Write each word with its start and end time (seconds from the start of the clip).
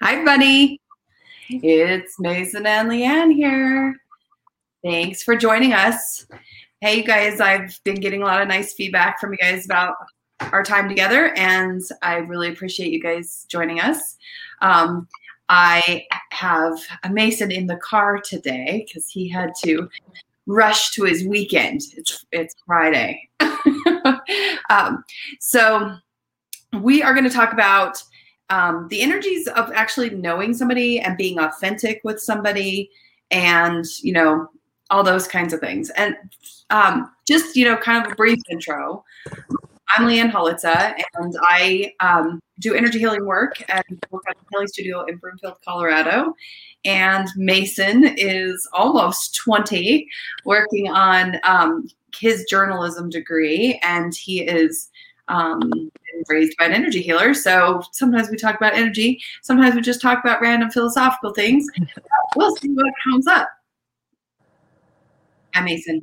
Hi, 0.00 0.24
buddy. 0.24 0.80
It's 1.48 2.20
Mason 2.20 2.64
and 2.66 2.88
Leanne 2.88 3.34
here. 3.34 3.96
Thanks 4.84 5.24
for 5.24 5.34
joining 5.34 5.72
us. 5.72 6.24
Hey, 6.80 6.98
you 6.98 7.02
guys, 7.02 7.40
I've 7.40 7.80
been 7.82 7.96
getting 7.96 8.22
a 8.22 8.24
lot 8.24 8.40
of 8.40 8.46
nice 8.46 8.74
feedback 8.74 9.18
from 9.18 9.32
you 9.32 9.38
guys 9.38 9.64
about 9.64 9.96
our 10.52 10.62
time 10.62 10.88
together, 10.88 11.36
and 11.36 11.82
I 12.00 12.18
really 12.18 12.48
appreciate 12.48 12.92
you 12.92 13.02
guys 13.02 13.44
joining 13.48 13.80
us. 13.80 14.16
Um, 14.62 15.08
I 15.48 16.06
have 16.30 16.78
a 17.02 17.10
Mason 17.10 17.50
in 17.50 17.66
the 17.66 17.78
car 17.78 18.20
today 18.20 18.84
because 18.86 19.10
he 19.10 19.28
had 19.28 19.50
to 19.64 19.88
rush 20.46 20.92
to 20.92 21.02
his 21.02 21.26
weekend. 21.26 21.82
It's 21.96 22.24
it's 22.30 22.54
Friday, 22.64 23.28
um, 24.70 25.02
so 25.40 25.96
we 26.80 27.02
are 27.02 27.14
going 27.14 27.28
to 27.28 27.30
talk 27.30 27.52
about 27.52 28.00
um, 28.50 28.88
the 28.88 29.02
energies 29.02 29.46
of 29.48 29.70
actually 29.72 30.10
knowing 30.10 30.54
somebody 30.54 31.00
and 31.00 31.16
being 31.16 31.38
authentic 31.38 32.00
with 32.04 32.20
somebody, 32.20 32.90
and 33.30 33.84
you 34.02 34.12
know 34.12 34.48
all 34.90 35.02
those 35.02 35.28
kinds 35.28 35.52
of 35.52 35.60
things. 35.60 35.90
And 35.90 36.16
um, 36.70 37.10
just 37.26 37.56
you 37.56 37.64
know, 37.64 37.76
kind 37.76 38.04
of 38.04 38.12
a 38.12 38.14
brief 38.14 38.38
intro. 38.50 39.04
I'm 39.96 40.06
Leanne 40.06 40.30
Holitza, 40.30 40.94
and 41.14 41.34
I 41.42 41.92
um, 42.00 42.40
do 42.58 42.74
energy 42.74 42.98
healing 42.98 43.24
work 43.24 43.62
at 43.70 43.86
work 44.10 44.22
at 44.28 44.36
the 44.36 44.44
Healing 44.50 44.68
Studio 44.68 45.04
in 45.04 45.16
Broomfield, 45.16 45.56
Colorado. 45.64 46.34
And 46.84 47.28
Mason 47.36 48.04
is 48.16 48.68
almost 48.72 49.34
20, 49.36 50.06
working 50.44 50.88
on 50.88 51.38
um, 51.42 51.88
his 52.18 52.44
journalism 52.48 53.10
degree, 53.10 53.80
and 53.82 54.14
he 54.14 54.40
is 54.42 54.87
um, 55.28 55.90
raised 56.28 56.56
by 56.58 56.66
an 56.66 56.72
energy 56.72 57.00
healer. 57.00 57.34
So 57.34 57.82
sometimes 57.92 58.30
we 58.30 58.36
talk 58.36 58.56
about 58.56 58.74
energy, 58.74 59.20
sometimes 59.42 59.74
we 59.74 59.80
just 59.80 60.00
talk 60.00 60.20
about 60.22 60.40
random 60.40 60.70
philosophical 60.70 61.32
things. 61.32 61.66
we'll 62.36 62.54
see 62.56 62.68
what 62.70 62.92
comes 63.04 63.26
up. 63.26 63.48
Hi, 65.54 65.62
Mason. 65.62 66.02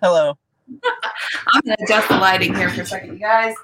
Hello. 0.00 0.38
I'm 1.52 1.60
going 1.64 1.76
to 1.76 1.84
adjust 1.84 2.08
the 2.08 2.18
lighting 2.18 2.54
here 2.54 2.70
for 2.70 2.82
a 2.82 2.86
second, 2.86 3.14
you 3.14 3.18
guys. 3.18 3.54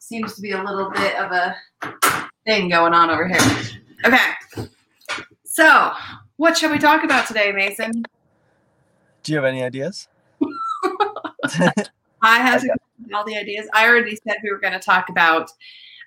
Seems 0.00 0.34
to 0.34 0.40
be 0.40 0.52
a 0.52 0.62
little 0.62 0.90
bit 0.90 1.16
of 1.16 1.32
a 1.32 1.56
thing 2.44 2.68
going 2.68 2.92
on 2.92 3.10
over 3.10 3.26
here. 3.26 3.40
Okay. 4.04 4.68
So, 5.44 5.92
what 6.36 6.56
shall 6.56 6.70
we 6.70 6.78
talk 6.78 7.02
about 7.02 7.26
today, 7.26 7.50
Mason? 7.50 8.04
Do 9.22 9.32
you 9.32 9.36
have 9.36 9.44
any 9.44 9.62
ideas? 9.62 10.06
I 12.22 12.38
have 12.38 12.62
all 13.14 13.24
the 13.24 13.36
ideas. 13.36 13.68
I 13.74 13.88
already 13.88 14.16
said 14.16 14.36
we 14.42 14.50
were 14.50 14.58
going 14.58 14.72
to 14.72 14.78
talk 14.78 15.08
about 15.08 15.50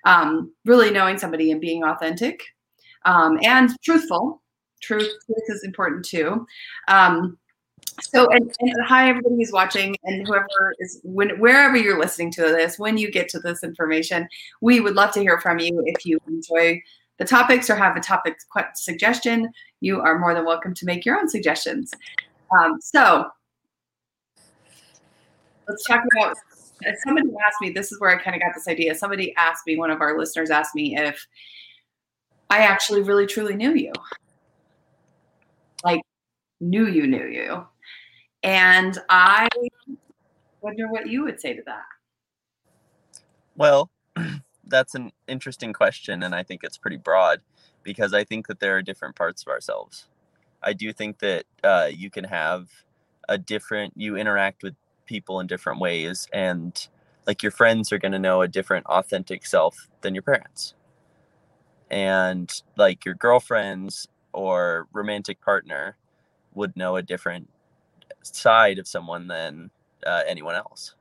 um, 0.04 0.52
really 0.64 0.90
knowing 0.90 1.18
somebody 1.18 1.50
and 1.52 1.60
being 1.60 1.84
authentic 1.84 2.42
um, 3.04 3.38
and 3.42 3.70
truthful. 3.82 4.42
Truth, 4.80 5.12
truth 5.26 5.44
is 5.48 5.64
important 5.64 6.04
too. 6.04 6.46
Um, 6.88 7.38
so, 8.02 8.28
and, 8.30 8.50
and, 8.60 8.74
hi 8.86 9.10
everybody 9.10 9.36
who's 9.36 9.52
watching, 9.52 9.94
and 10.04 10.26
whoever 10.26 10.74
is 10.78 11.00
when 11.04 11.38
wherever 11.38 11.76
you're 11.76 11.98
listening 11.98 12.30
to 12.32 12.42
this, 12.42 12.78
when 12.78 12.96
you 12.96 13.10
get 13.10 13.28
to 13.30 13.40
this 13.40 13.62
information, 13.62 14.26
we 14.62 14.80
would 14.80 14.94
love 14.94 15.12
to 15.12 15.20
hear 15.20 15.38
from 15.40 15.58
you. 15.58 15.82
If 15.84 16.06
you 16.06 16.18
enjoy 16.26 16.80
the 17.18 17.24
topics 17.26 17.68
or 17.68 17.74
have 17.76 17.96
a 17.96 18.00
topic 18.00 18.38
suggestion, 18.74 19.50
you 19.80 20.00
are 20.00 20.18
more 20.18 20.34
than 20.34 20.46
welcome 20.46 20.72
to 20.74 20.86
make 20.86 21.04
your 21.04 21.18
own 21.18 21.28
suggestions. 21.28 21.92
Um, 22.58 22.80
so, 22.80 23.26
let's 25.68 25.84
talk 25.84 26.02
about. 26.16 26.36
Somebody 27.04 27.28
asked 27.46 27.60
me. 27.60 27.70
This 27.70 27.92
is 27.92 28.00
where 28.00 28.10
I 28.10 28.22
kind 28.22 28.34
of 28.34 28.42
got 28.42 28.54
this 28.54 28.68
idea. 28.68 28.94
Somebody 28.94 29.34
asked 29.36 29.66
me. 29.66 29.76
One 29.76 29.90
of 29.90 30.00
our 30.00 30.18
listeners 30.18 30.50
asked 30.50 30.74
me 30.74 30.96
if 30.96 31.26
I 32.48 32.58
actually 32.58 33.02
really 33.02 33.26
truly 33.26 33.54
knew 33.54 33.74
you, 33.74 33.92
like 35.84 36.00
knew 36.60 36.86
you 36.86 37.06
knew 37.06 37.26
you 37.26 37.66
and 38.42 38.98
I 39.08 39.48
wonder 40.60 40.88
what 40.88 41.08
you 41.08 41.24
would 41.24 41.40
say 41.40 41.54
to 41.54 41.62
that. 41.66 41.84
Well, 43.56 43.90
that's 44.66 44.94
an 44.94 45.12
interesting 45.28 45.72
question, 45.72 46.22
and 46.22 46.34
I 46.34 46.42
think 46.42 46.62
it's 46.62 46.78
pretty 46.78 46.96
broad 46.96 47.40
because 47.82 48.14
I 48.14 48.24
think 48.24 48.46
that 48.46 48.60
there 48.60 48.76
are 48.76 48.82
different 48.82 49.16
parts 49.16 49.42
of 49.42 49.48
ourselves. 49.48 50.06
I 50.62 50.72
do 50.72 50.92
think 50.92 51.18
that 51.20 51.44
uh, 51.64 51.88
you 51.92 52.10
can 52.10 52.24
have 52.24 52.68
a 53.28 53.38
different, 53.38 53.94
you 53.96 54.16
interact 54.16 54.62
with 54.62 54.74
people 55.10 55.40
in 55.40 55.48
different 55.48 55.80
ways, 55.80 56.28
and 56.32 56.86
like 57.26 57.42
your 57.42 57.50
friends 57.50 57.92
are 57.92 57.98
going 57.98 58.12
to 58.12 58.18
know 58.18 58.42
a 58.42 58.48
different 58.48 58.86
authentic 58.86 59.44
self 59.44 59.88
than 60.02 60.14
your 60.14 60.22
parents. 60.22 60.74
And 61.90 62.48
like 62.76 63.04
your 63.04 63.16
girlfriends 63.16 64.06
or 64.32 64.86
romantic 64.92 65.40
partner 65.40 65.96
would 66.54 66.76
know 66.76 66.94
a 66.94 67.02
different 67.02 67.50
side 68.22 68.78
of 68.78 68.86
someone 68.86 69.26
than 69.26 69.70
uh, 70.06 70.22
anyone 70.28 70.54
else. 70.54 70.94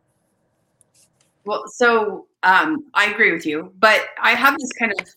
Well, 1.46 1.64
so 1.68 2.26
um, 2.42 2.86
I 2.96 3.12
agree 3.12 3.32
with 3.32 3.46
you, 3.46 3.72
but 3.80 4.08
I 4.20 4.32
have 4.32 4.56
this 4.60 4.72
kind 4.80 4.92
of 5.00 5.08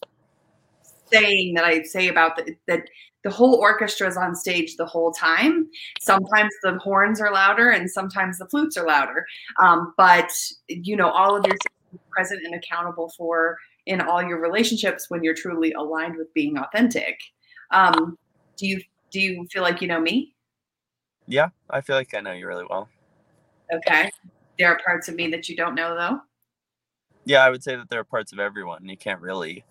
saying 1.11 1.55
that 1.55 1.65
I 1.65 1.83
say 1.83 2.09
about 2.09 2.37
the, 2.37 2.55
that 2.67 2.83
the 3.25 3.31
whole 3.31 3.55
orchestra 3.55 4.09
is 4.09 4.17
on 4.17 4.35
stage 4.35 4.77
the 4.77 4.87
whole 4.87 5.13
time. 5.13 5.69
Sometimes 6.01 6.51
the 6.63 6.79
horns 6.79 7.21
are 7.21 7.33
louder, 7.33 7.71
and 7.71 7.91
sometimes 7.91 8.39
the 8.39 8.47
flutes 8.47 8.77
are 8.77 8.87
louder. 8.87 9.25
Um, 9.61 9.95
but 9.97 10.31
you 10.69 10.97
know, 10.97 11.11
all 11.11 11.37
of 11.37 11.47
your 11.47 11.57
present 12.11 12.45
and 12.45 12.55
accountable 12.55 13.13
for 13.17 13.57
in 13.87 14.01
all 14.01 14.23
your 14.23 14.41
relationships 14.41 15.07
when 15.09 15.23
you're 15.23 15.35
truly 15.35 15.73
aligned 15.73 16.17
with 16.17 16.33
being 16.35 16.59
authentic. 16.59 17.19
Um, 17.71 18.19
do 18.57 18.67
you 18.67 18.81
do 19.11 19.21
you 19.21 19.47
feel 19.53 19.63
like 19.63 19.81
you 19.81 19.89
know 19.89 20.01
me? 20.01 20.35
Yeah, 21.27 21.49
I 21.71 21.81
feel 21.81 21.97
like 21.97 22.15
I 22.15 22.21
know 22.21 22.33
you 22.33 22.47
really 22.47 22.65
well. 22.69 22.89
Okay. 23.73 24.11
There 24.59 24.69
are 24.69 24.79
parts 24.85 25.09
of 25.09 25.15
me 25.15 25.29
that 25.29 25.49
you 25.49 25.57
don't 25.57 25.75
know, 25.75 25.95
though. 25.95 26.21
Yeah, 27.25 27.45
I 27.45 27.51
would 27.51 27.63
say 27.63 27.77
that 27.77 27.89
there 27.89 28.01
are 28.01 28.05
parts 28.05 28.33
of 28.33 28.39
everyone. 28.39 28.87
You 28.89 28.97
can't 28.97 29.21
really 29.21 29.65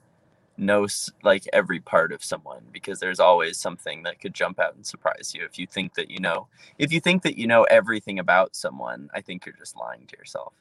know 0.61 0.88
like 1.23 1.44
every 1.53 1.79
part 1.79 2.11
of 2.11 2.23
someone 2.23 2.61
because 2.72 2.99
there's 2.99 3.19
always 3.19 3.57
something 3.57 4.03
that 4.03 4.19
could 4.19 4.33
jump 4.33 4.59
out 4.59 4.75
and 4.75 4.85
surprise 4.85 5.33
you 5.35 5.44
if 5.44 5.57
you 5.57 5.67
think 5.67 5.94
that 5.95 6.09
you 6.09 6.19
know 6.19 6.47
if 6.77 6.94
you 6.94 6.99
think 6.99 7.23
that 7.23 7.38
you 7.38 7.47
know 7.47 7.63
everything 7.63 8.19
about 8.19 8.55
someone 8.55 9.09
i 9.13 9.21
think 9.21 9.45
you're 9.45 9.55
just 9.55 9.75
lying 9.75 10.05
to 10.07 10.17
yourself. 10.17 10.53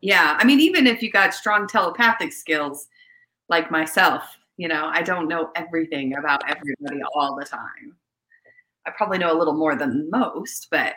Yeah 0.00 0.36
i 0.38 0.44
mean 0.44 0.60
even 0.60 0.86
if 0.86 1.02
you 1.02 1.10
got 1.10 1.34
strong 1.34 1.66
telepathic 1.66 2.32
skills 2.32 2.88
like 3.48 3.70
myself 3.70 4.22
you 4.56 4.68
know 4.68 4.90
i 4.92 5.02
don't 5.02 5.26
know 5.26 5.50
everything 5.56 6.16
about 6.16 6.42
everybody 6.48 7.00
all 7.14 7.34
the 7.36 7.44
time. 7.44 7.96
I 8.86 8.90
probably 8.90 9.18
know 9.18 9.36
a 9.36 9.38
little 9.38 9.54
more 9.54 9.76
than 9.76 10.08
most, 10.10 10.68
but 10.70 10.94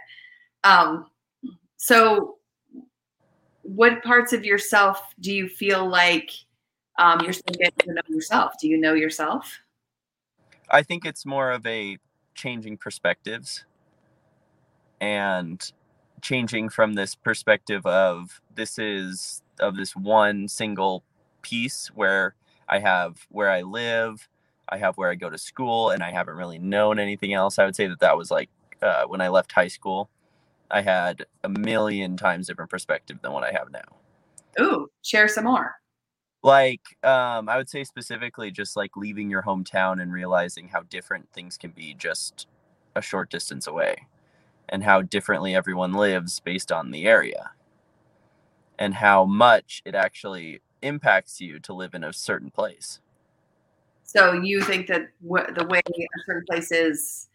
um, 0.63 1.07
so 1.77 2.37
what 3.63 4.03
parts 4.03 4.33
of 4.33 4.45
yourself 4.45 5.13
do 5.19 5.33
you 5.33 5.47
feel 5.49 5.87
like 5.87 6.31
um, 7.01 7.19
you're 7.21 7.33
still 7.33 7.55
getting 7.55 7.87
to 7.87 7.93
know 7.93 8.01
yourself? 8.07 8.53
Do 8.61 8.67
you 8.67 8.77
know 8.77 8.93
yourself? 8.93 9.59
I 10.69 10.83
think 10.83 11.03
it's 11.03 11.25
more 11.25 11.51
of 11.51 11.65
a 11.65 11.97
changing 12.35 12.77
perspectives 12.77 13.65
and 15.01 15.71
changing 16.21 16.69
from 16.69 16.93
this 16.93 17.15
perspective 17.15 17.85
of 17.87 18.39
this 18.53 18.77
is 18.77 19.41
of 19.59 19.75
this 19.75 19.95
one 19.95 20.47
single 20.47 21.03
piece 21.41 21.87
where 21.95 22.35
I 22.69 22.77
have 22.77 23.25
where 23.29 23.49
I 23.49 23.63
live, 23.63 24.29
I 24.69 24.77
have 24.77 24.95
where 24.97 25.09
I 25.09 25.15
go 25.15 25.29
to 25.29 25.39
school, 25.39 25.89
and 25.89 26.03
I 26.03 26.11
haven't 26.11 26.35
really 26.35 26.59
known 26.59 26.99
anything 26.99 27.33
else. 27.33 27.57
I 27.57 27.65
would 27.65 27.75
say 27.75 27.87
that 27.87 27.99
that 28.01 28.15
was 28.15 28.29
like 28.29 28.49
uh, 28.83 29.05
when 29.05 29.21
I 29.21 29.29
left 29.29 29.51
high 29.51 29.67
school. 29.67 30.09
I 30.69 30.81
had 30.81 31.25
a 31.43 31.49
million 31.49 32.15
times 32.15 32.47
different 32.47 32.69
perspective 32.69 33.17
than 33.23 33.33
what 33.33 33.43
I 33.43 33.51
have 33.51 33.71
now. 33.71 34.63
Ooh, 34.63 34.87
share 35.01 35.27
some 35.27 35.45
more. 35.45 35.80
Like, 36.43 36.81
um, 37.03 37.47
I 37.49 37.57
would 37.57 37.69
say 37.69 37.83
specifically 37.83 38.49
just 38.49 38.75
like 38.75 38.97
leaving 38.97 39.29
your 39.29 39.43
hometown 39.43 40.01
and 40.01 40.11
realizing 40.11 40.67
how 40.67 40.81
different 40.83 41.29
things 41.31 41.57
can 41.57 41.71
be 41.71 41.93
just 41.93 42.47
a 42.95 43.01
short 43.01 43.29
distance 43.29 43.67
away 43.67 44.07
and 44.69 44.83
how 44.83 45.01
differently 45.01 45.53
everyone 45.53 45.93
lives 45.93 46.39
based 46.39 46.71
on 46.71 46.91
the 46.91 47.05
area 47.05 47.51
and 48.79 48.95
how 48.95 49.25
much 49.25 49.83
it 49.85 49.93
actually 49.93 50.61
impacts 50.81 51.39
you 51.39 51.59
to 51.59 51.73
live 51.73 51.93
in 51.93 52.03
a 52.03 52.11
certain 52.11 52.49
place. 52.49 52.99
So 54.03 54.33
you 54.33 54.61
think 54.63 54.87
that 54.87 55.09
w- 55.23 55.53
the 55.53 55.65
way 55.67 55.81
a 55.87 56.19
certain 56.25 56.43
place 56.49 56.71
is 56.71 57.29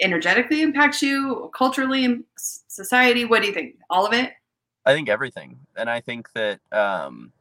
energetically 0.00 0.62
impacts 0.62 1.02
you, 1.02 1.50
culturally, 1.56 2.04
in 2.04 2.24
society? 2.36 3.24
What 3.24 3.40
do 3.40 3.48
you 3.48 3.54
think? 3.54 3.76
All 3.88 4.06
of 4.06 4.12
it? 4.12 4.32
I 4.84 4.92
think 4.92 5.08
everything, 5.08 5.58
and 5.76 5.88
I 5.90 6.00
think 6.00 6.30
that 6.34 6.60
um, 6.72 7.32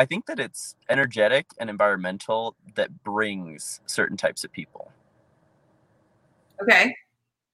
I 0.00 0.06
think 0.06 0.24
that 0.28 0.40
it's 0.40 0.76
energetic 0.88 1.44
and 1.58 1.68
environmental 1.68 2.56
that 2.74 3.04
brings 3.04 3.82
certain 3.84 4.16
types 4.16 4.44
of 4.44 4.50
people. 4.50 4.90
Okay, 6.62 6.96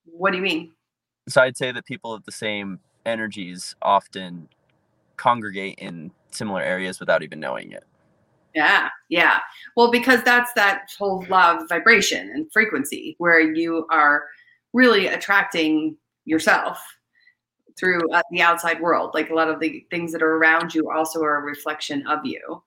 what 0.05 0.31
do 0.31 0.37
you 0.37 0.45
mean? 0.45 0.71
So 1.29 1.43
I'd 1.43 1.57
say 1.57 1.73
that 1.73 1.87
people 1.87 2.15
of 2.15 2.25
the 2.25 2.31
same 2.31 2.79
energies 3.05 3.75
often 3.83 4.49
congregate 5.17 5.81
in 5.81 6.13
similar 6.31 6.63
areas 6.63 7.01
without 7.01 7.25
even 7.25 7.41
knowing 7.41 7.73
it. 7.73 7.83
Yeah, 8.55 8.91
yeah. 9.09 9.41
Well, 9.77 9.91
because 9.91 10.23
that's 10.23 10.53
that 10.53 10.89
whole 10.97 11.27
law 11.29 11.57
of 11.57 11.69
vibration 11.69 12.31
and 12.31 12.47
frequency 12.53 13.17
where 13.19 13.41
you 13.41 13.89
are 13.91 14.23
really 14.73 15.09
attracting 15.09 15.97
yourself 16.27 16.79
through 17.79 18.11
uh, 18.11 18.23
the 18.31 18.43
outside 18.43 18.81
world. 18.81 19.11
Like 19.15 19.31
a 19.31 19.35
lot 19.35 19.49
of 19.49 19.61
the 19.61 19.87
things 19.91 20.13
that 20.13 20.23
are 20.23 20.37
around 20.37 20.75
you 20.75 20.91
also 20.91 21.23
are 21.23 21.37
a 21.37 21.43
reflection 21.43 22.07
of 22.07 22.25
you. 22.25 22.63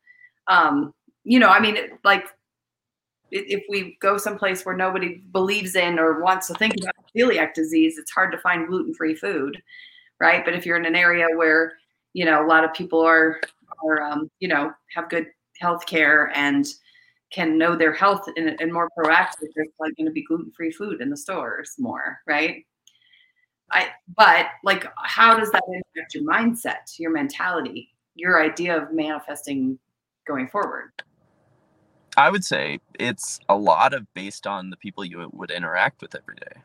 Um, 0.48 0.94
you 1.24 1.40
know, 1.40 1.50
I 1.50 1.60
mean, 1.60 1.78
like 2.04 2.26
if 3.32 3.64
we 3.70 3.98
go 4.02 4.18
someplace 4.18 4.66
where 4.66 4.76
nobody 4.76 5.22
believes 5.32 5.76
in 5.76 6.00
or 6.00 6.22
wants 6.22 6.48
to 6.48 6.54
think 6.56 6.76
about 6.82 6.96
celiac 7.16 7.54
disease, 7.54 7.98
it's 7.98 8.12
hard 8.12 8.32
to 8.32 8.38
find 8.40 8.68
gluten-free 8.68 9.16
food, 9.16 9.62
right? 10.20 10.44
But 10.44 10.56
if 10.56 10.66
you're 10.66 10.78
in 10.78 10.86
an 10.86 10.96
area 10.96 11.28
where 11.36 11.74
you 12.14 12.26
know 12.26 12.44
a 12.44 12.48
lot 12.48 12.64
of 12.64 12.74
people 12.74 13.02
are 13.02 13.40
are 13.84 14.02
um, 14.02 14.30
you 14.40 14.48
know 14.48 14.74
have 14.96 15.10
good 15.10 15.28
health 15.60 15.86
care 15.86 16.32
and 16.36 16.66
can 17.32 17.58
know 17.58 17.76
their 17.76 17.94
health 17.94 18.28
and, 18.36 18.60
and 18.60 18.74
more 18.74 18.90
proactive, 18.98 19.48
there's 19.56 19.70
like 19.80 19.96
going 19.98 20.08
to 20.08 20.12
be 20.12 20.24
gluten-free 20.24 20.72
food 20.72 21.00
in 21.02 21.10
the 21.12 21.18
stores 21.18 21.76
more, 21.78 22.20
right? 22.26 22.66
I 23.72 23.90
but 24.16 24.48
like 24.64 24.86
how 24.98 25.38
does 25.38 25.52
that 25.52 25.64
impact 25.68 26.16
your 26.16 26.24
mindset, 26.24 26.98
your 26.98 27.12
mentality, 27.12 27.90
your 28.16 28.44
idea 28.44 28.82
of 28.82 28.94
manifesting 28.94 29.80
going 30.28 30.48
forward? 30.48 30.92
I 32.18 32.30
would 32.30 32.44
say 32.44 32.80
it's 33.00 33.40
a 33.48 33.56
lot 33.56 33.94
of 33.94 34.12
based 34.14 34.46
on 34.46 34.70
the 34.70 34.78
people 34.78 35.06
you 35.06 35.30
would 35.32 35.52
interact 35.52 36.02
with 36.02 36.16
every 36.16 36.36
day. 36.36 36.62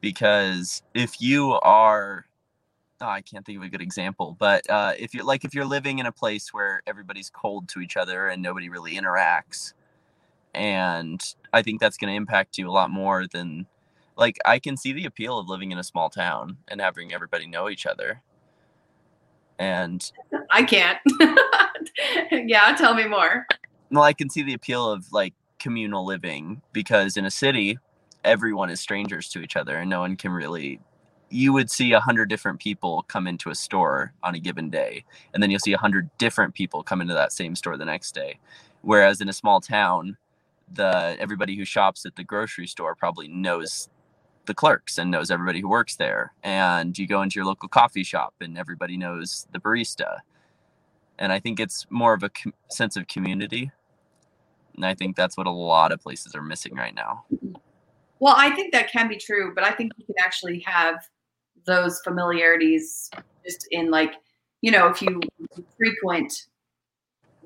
Because 0.00 0.82
if 0.94 1.20
you 1.20 1.52
are, 1.62 2.26
oh, 3.00 3.06
I 3.06 3.22
can't 3.22 3.46
think 3.46 3.58
of 3.58 3.64
a 3.64 3.68
good 3.68 3.80
example, 3.80 4.36
but 4.38 4.68
uh, 4.68 4.92
if 4.98 5.14
you're 5.14 5.24
like 5.24 5.44
if 5.44 5.54
you're 5.54 5.64
living 5.64 6.00
in 6.00 6.06
a 6.06 6.12
place 6.12 6.52
where 6.52 6.82
everybody's 6.86 7.30
cold 7.30 7.68
to 7.70 7.80
each 7.80 7.96
other 7.96 8.28
and 8.28 8.42
nobody 8.42 8.68
really 8.68 8.94
interacts, 8.94 9.72
and 10.54 11.22
I 11.52 11.62
think 11.62 11.80
that's 11.80 11.96
going 11.96 12.12
to 12.12 12.16
impact 12.16 12.58
you 12.58 12.68
a 12.68 12.72
lot 12.72 12.90
more 12.90 13.26
than 13.26 13.66
like 14.16 14.38
I 14.44 14.58
can 14.58 14.76
see 14.76 14.92
the 14.92 15.04
appeal 15.04 15.38
of 15.38 15.48
living 15.48 15.72
in 15.72 15.78
a 15.78 15.84
small 15.84 16.10
town 16.10 16.58
and 16.68 16.80
having 16.80 17.12
everybody 17.12 17.46
know 17.46 17.68
each 17.68 17.86
other. 17.86 18.22
And 19.58 20.10
I 20.50 20.62
can't. 20.62 20.98
yeah, 22.48 22.74
tell 22.76 22.94
me 22.94 23.06
more 23.06 23.46
well, 23.90 24.02
I 24.02 24.12
can 24.12 24.30
see 24.30 24.42
the 24.42 24.54
appeal 24.54 24.90
of 24.90 25.12
like 25.12 25.34
communal 25.58 26.04
living 26.04 26.60
because 26.72 27.16
in 27.16 27.24
a 27.24 27.30
city, 27.30 27.78
everyone 28.24 28.70
is 28.70 28.80
strangers 28.80 29.28
to 29.30 29.40
each 29.40 29.56
other 29.56 29.76
and 29.76 29.90
no 29.90 30.00
one 30.00 30.16
can 30.16 30.32
really. 30.32 30.80
You 31.28 31.52
would 31.52 31.70
see 31.70 31.92
a 31.92 31.98
hundred 31.98 32.28
different 32.28 32.60
people 32.60 33.04
come 33.08 33.26
into 33.26 33.50
a 33.50 33.54
store 33.54 34.12
on 34.22 34.36
a 34.36 34.38
given 34.38 34.70
day, 34.70 35.04
and 35.34 35.42
then 35.42 35.50
you'll 35.50 35.58
see 35.58 35.72
a 35.72 35.78
hundred 35.78 36.08
different 36.18 36.54
people 36.54 36.84
come 36.84 37.00
into 37.00 37.14
that 37.14 37.32
same 37.32 37.56
store 37.56 37.76
the 37.76 37.84
next 37.84 38.14
day. 38.14 38.38
Whereas 38.82 39.20
in 39.20 39.28
a 39.28 39.32
small 39.32 39.60
town, 39.60 40.16
the 40.72 41.16
everybody 41.18 41.56
who 41.56 41.64
shops 41.64 42.06
at 42.06 42.14
the 42.14 42.22
grocery 42.22 42.68
store 42.68 42.94
probably 42.94 43.26
knows 43.26 43.88
the 44.46 44.54
clerks 44.54 44.98
and 44.98 45.10
knows 45.10 45.30
everybody 45.30 45.60
who 45.60 45.68
works 45.68 45.96
there. 45.96 46.32
And 46.42 46.96
you 46.98 47.06
go 47.06 47.22
into 47.22 47.34
your 47.36 47.46
local 47.46 47.68
coffee 47.68 48.04
shop 48.04 48.34
and 48.40 48.58
everybody 48.58 48.96
knows 48.96 49.46
the 49.52 49.58
barista. 49.58 50.18
And 51.18 51.32
I 51.32 51.38
think 51.38 51.60
it's 51.60 51.86
more 51.90 52.14
of 52.14 52.22
a 52.22 52.28
com- 52.28 52.54
sense 52.68 52.96
of 52.96 53.06
community 53.08 53.70
and 54.76 54.84
I 54.84 54.94
think 54.94 55.16
that's 55.16 55.36
what 55.36 55.46
a 55.46 55.50
lot 55.50 55.90
of 55.90 56.00
places 56.00 56.34
are 56.34 56.42
missing 56.42 56.74
right 56.74 56.94
now. 56.94 57.24
Well, 58.20 58.34
I 58.36 58.54
think 58.54 58.72
that 58.72 58.90
can 58.90 59.08
be 59.08 59.16
true, 59.16 59.52
but 59.54 59.64
I 59.64 59.72
think 59.72 59.92
you 59.96 60.04
can 60.04 60.14
actually 60.20 60.60
have 60.60 61.08
those 61.66 62.00
familiarities 62.00 63.10
just 63.44 63.66
in 63.70 63.90
like, 63.90 64.14
you 64.60 64.70
know, 64.70 64.88
if 64.88 65.02
you 65.02 65.20
frequent, 65.76 66.46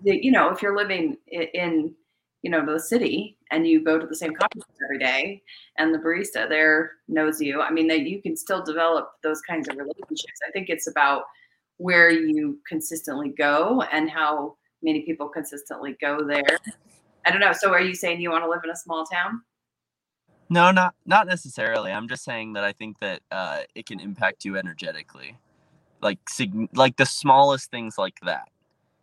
the, 0.04 0.22
you 0.22 0.30
know, 0.30 0.50
if 0.50 0.60
you're 0.60 0.76
living 0.76 1.16
in, 1.28 1.94
you 2.42 2.50
know, 2.50 2.64
the 2.64 2.80
city 2.80 3.36
and 3.50 3.66
you 3.66 3.84
go 3.84 3.98
to 3.98 4.06
the 4.06 4.14
same 4.14 4.34
coffee 4.34 4.60
every 4.82 4.98
day 4.98 5.42
and 5.78 5.92
the 5.92 5.98
barista 5.98 6.48
there 6.48 6.92
knows 7.08 7.40
you, 7.40 7.60
I 7.60 7.70
mean, 7.70 7.86
that 7.88 8.00
you 8.00 8.22
can 8.22 8.36
still 8.36 8.62
develop 8.62 9.10
those 9.22 9.40
kinds 9.42 9.68
of 9.68 9.76
relationships. 9.76 10.40
I 10.46 10.50
think 10.52 10.68
it's 10.68 10.86
about 10.86 11.24
where 11.76 12.10
you 12.10 12.58
consistently 12.68 13.30
go 13.36 13.82
and 13.92 14.10
how 14.10 14.56
many 14.82 15.02
people 15.02 15.28
consistently 15.28 15.96
go 16.00 16.26
there 16.26 16.58
I 17.26 17.30
don't 17.30 17.40
know. 17.40 17.52
So 17.52 17.70
are 17.70 17.80
you 17.80 17.94
saying 17.94 18.20
you 18.20 18.30
want 18.30 18.44
to 18.44 18.50
live 18.50 18.60
in 18.64 18.70
a 18.70 18.76
small 18.76 19.04
town? 19.04 19.42
No, 20.48 20.70
not 20.70 20.94
not 21.06 21.26
necessarily. 21.26 21.92
I'm 21.92 22.08
just 22.08 22.24
saying 22.24 22.54
that 22.54 22.64
I 22.64 22.72
think 22.72 22.98
that 23.00 23.20
uh, 23.30 23.60
it 23.74 23.86
can 23.86 24.00
impact 24.00 24.44
you 24.44 24.56
energetically, 24.56 25.38
like 26.00 26.18
sig- 26.28 26.68
like 26.74 26.96
the 26.96 27.06
smallest 27.06 27.70
things 27.70 27.96
like 27.98 28.18
that, 28.22 28.48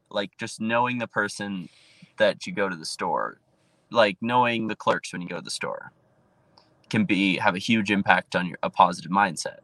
like 0.10 0.32
just 0.38 0.60
knowing 0.60 0.98
the 0.98 1.08
person 1.08 1.70
that 2.18 2.46
you 2.46 2.54
go 2.54 2.70
to 2.70 2.76
the 2.76 2.86
store, 2.86 3.40
like 3.92 4.18
knowing 4.22 4.68
the 4.68 4.76
clerks 4.76 5.14
when 5.14 5.22
you 5.22 5.28
go 5.28 5.38
to 5.38 5.42
the 5.42 5.50
store, 5.50 5.92
can 6.90 7.06
be 7.06 7.38
have 7.38 7.56
a 7.56 7.60
huge 7.60 7.92
impact 7.92 8.36
on 8.36 8.48
your 8.48 8.58
a 8.64 8.70
positive 8.70 9.12
mindset. 9.12 9.60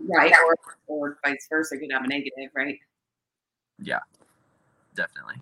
Right, 0.00 0.32
or, 0.32 0.56
or 0.86 1.18
vice 1.24 1.46
versa, 1.50 1.76
could 1.76 1.90
have 1.92 2.04
a 2.04 2.06
negative, 2.06 2.50
right? 2.54 2.78
Yeah, 3.80 4.00
definitely. 4.94 5.36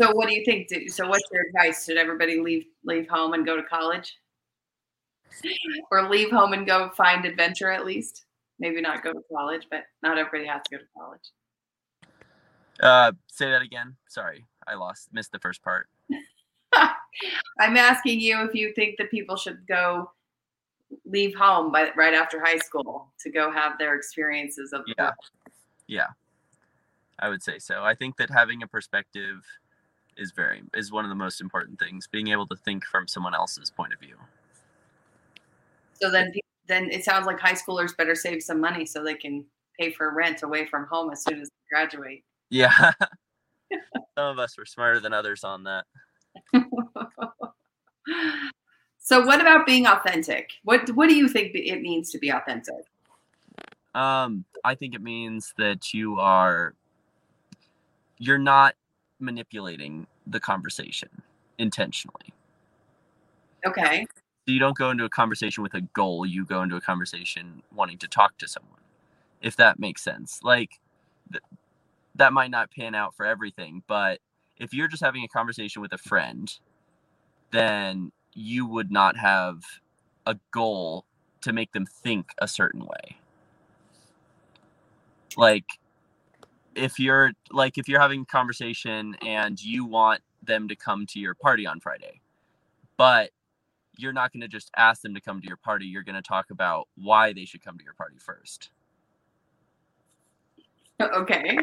So 0.00 0.12
what 0.12 0.28
do 0.28 0.34
you 0.34 0.44
think? 0.44 0.68
So 0.90 1.06
what's 1.08 1.28
your 1.30 1.42
advice? 1.48 1.84
Should 1.84 1.96
everybody 1.96 2.40
leave 2.40 2.64
leave 2.84 3.08
home 3.08 3.34
and 3.34 3.44
go 3.44 3.56
to 3.56 3.62
college? 3.62 4.16
or 5.92 6.08
leave 6.08 6.30
home 6.30 6.52
and 6.52 6.66
go 6.66 6.90
find 6.96 7.24
adventure 7.24 7.70
at 7.70 7.84
least? 7.84 8.24
Maybe 8.58 8.80
not 8.80 9.02
go 9.02 9.12
to 9.12 9.20
college, 9.32 9.66
but 9.70 9.84
not 10.02 10.18
everybody 10.18 10.46
has 10.46 10.62
to 10.64 10.76
go 10.76 10.78
to 10.78 10.88
college. 10.96 11.20
Uh, 12.82 13.12
say 13.26 13.50
that 13.50 13.62
again. 13.62 13.96
Sorry, 14.08 14.44
I 14.66 14.74
lost 14.74 15.08
missed 15.12 15.32
the 15.32 15.38
first 15.38 15.62
part. 15.62 15.88
I'm 16.72 17.76
asking 17.76 18.20
you 18.20 18.40
if 18.42 18.54
you 18.54 18.72
think 18.74 18.96
that 18.98 19.10
people 19.10 19.36
should 19.36 19.66
go 19.66 20.10
leave 21.04 21.34
home 21.34 21.70
by, 21.70 21.90
right 21.96 22.14
after 22.14 22.40
high 22.40 22.58
school 22.58 23.08
to 23.20 23.30
go 23.30 23.50
have 23.50 23.78
their 23.78 23.94
experiences 23.94 24.72
of 24.72 24.82
yeah, 24.96 25.10
yeah. 25.86 26.06
I 27.18 27.28
would 27.28 27.42
say 27.42 27.58
so. 27.58 27.82
I 27.82 27.94
think 27.94 28.16
that 28.16 28.30
having 28.30 28.62
a 28.62 28.66
perspective 28.66 29.44
is 30.16 30.32
very 30.32 30.62
is 30.74 30.92
one 30.92 31.04
of 31.04 31.08
the 31.08 31.14
most 31.14 31.40
important 31.40 31.78
things 31.78 32.06
being 32.06 32.28
able 32.28 32.46
to 32.46 32.56
think 32.56 32.84
from 32.84 33.08
someone 33.08 33.34
else's 33.34 33.70
point 33.70 33.92
of 33.92 33.98
view 33.98 34.16
so 36.00 36.10
then 36.10 36.32
then 36.68 36.90
it 36.90 37.04
sounds 37.04 37.26
like 37.26 37.40
high 37.40 37.54
schoolers 37.54 37.96
better 37.96 38.14
save 38.14 38.42
some 38.42 38.60
money 38.60 38.84
so 38.84 39.02
they 39.02 39.14
can 39.14 39.44
pay 39.78 39.90
for 39.90 40.12
rent 40.14 40.42
away 40.42 40.66
from 40.66 40.86
home 40.86 41.10
as 41.10 41.22
soon 41.24 41.40
as 41.40 41.48
they 41.48 41.76
graduate 41.76 42.24
yeah 42.50 42.92
some 44.16 44.26
of 44.26 44.38
us 44.38 44.58
were 44.58 44.66
smarter 44.66 45.00
than 45.00 45.12
others 45.12 45.44
on 45.44 45.64
that 45.64 45.84
so 48.98 49.24
what 49.24 49.40
about 49.40 49.66
being 49.66 49.86
authentic 49.86 50.50
what 50.64 50.88
what 50.90 51.08
do 51.08 51.14
you 51.14 51.28
think 51.28 51.52
it 51.54 51.80
means 51.80 52.10
to 52.10 52.18
be 52.18 52.30
authentic 52.30 52.84
um 53.94 54.44
i 54.64 54.74
think 54.74 54.94
it 54.94 55.02
means 55.02 55.54
that 55.56 55.94
you 55.94 56.18
are 56.18 56.74
you're 58.20 58.38
not 58.38 58.74
manipulating 59.18 60.06
the 60.26 60.38
conversation 60.38 61.08
intentionally. 61.58 62.32
Okay. 63.66 64.06
So 64.46 64.52
you 64.52 64.58
don't 64.58 64.76
go 64.76 64.90
into 64.90 65.04
a 65.04 65.08
conversation 65.08 65.62
with 65.62 65.74
a 65.74 65.80
goal, 65.80 66.24
you 66.24 66.44
go 66.44 66.62
into 66.62 66.76
a 66.76 66.80
conversation 66.80 67.62
wanting 67.74 67.98
to 67.98 68.08
talk 68.08 68.38
to 68.38 68.46
someone. 68.46 68.80
If 69.42 69.56
that 69.56 69.78
makes 69.78 70.02
sense. 70.02 70.40
Like 70.42 70.80
that 72.20 72.34
might 72.34 72.50
not 72.50 72.70
pan 72.70 72.94
out 72.94 73.14
for 73.14 73.24
everything, 73.24 73.82
but 73.86 74.20
if 74.58 74.74
you're 74.74 74.88
just 74.88 75.02
having 75.02 75.24
a 75.24 75.28
conversation 75.28 75.80
with 75.80 75.90
a 75.94 75.98
friend, 75.98 76.52
then 77.50 78.12
you 78.34 78.66
would 78.66 78.92
not 78.92 79.16
have 79.16 79.62
a 80.26 80.36
goal 80.52 81.06
to 81.40 81.54
make 81.54 81.72
them 81.72 81.86
think 81.86 82.32
a 82.36 82.46
certain 82.46 82.82
way. 82.82 83.16
Like 85.38 85.64
if 86.74 86.98
you're 86.98 87.32
like 87.50 87.78
if 87.78 87.88
you're 87.88 88.00
having 88.00 88.20
a 88.20 88.26
conversation 88.26 89.16
and 89.22 89.58
you 89.58 89.86
want 89.86 90.20
them 90.42 90.68
to 90.68 90.76
come 90.76 91.06
to 91.06 91.18
your 91.18 91.34
party 91.34 91.66
on 91.66 91.80
Friday, 91.80 92.20
but 92.98 93.30
you're 93.96 94.12
not 94.12 94.30
going 94.30 94.42
to 94.42 94.48
just 94.48 94.70
ask 94.76 95.00
them 95.00 95.14
to 95.14 95.22
come 95.22 95.40
to 95.40 95.48
your 95.48 95.56
party. 95.56 95.86
You're 95.86 96.02
going 96.02 96.16
to 96.16 96.22
talk 96.22 96.50
about 96.50 96.86
why 96.96 97.32
they 97.32 97.46
should 97.46 97.64
come 97.64 97.78
to 97.78 97.84
your 97.84 97.94
party 97.94 98.16
first. 98.18 98.70
Okay. 101.00 101.56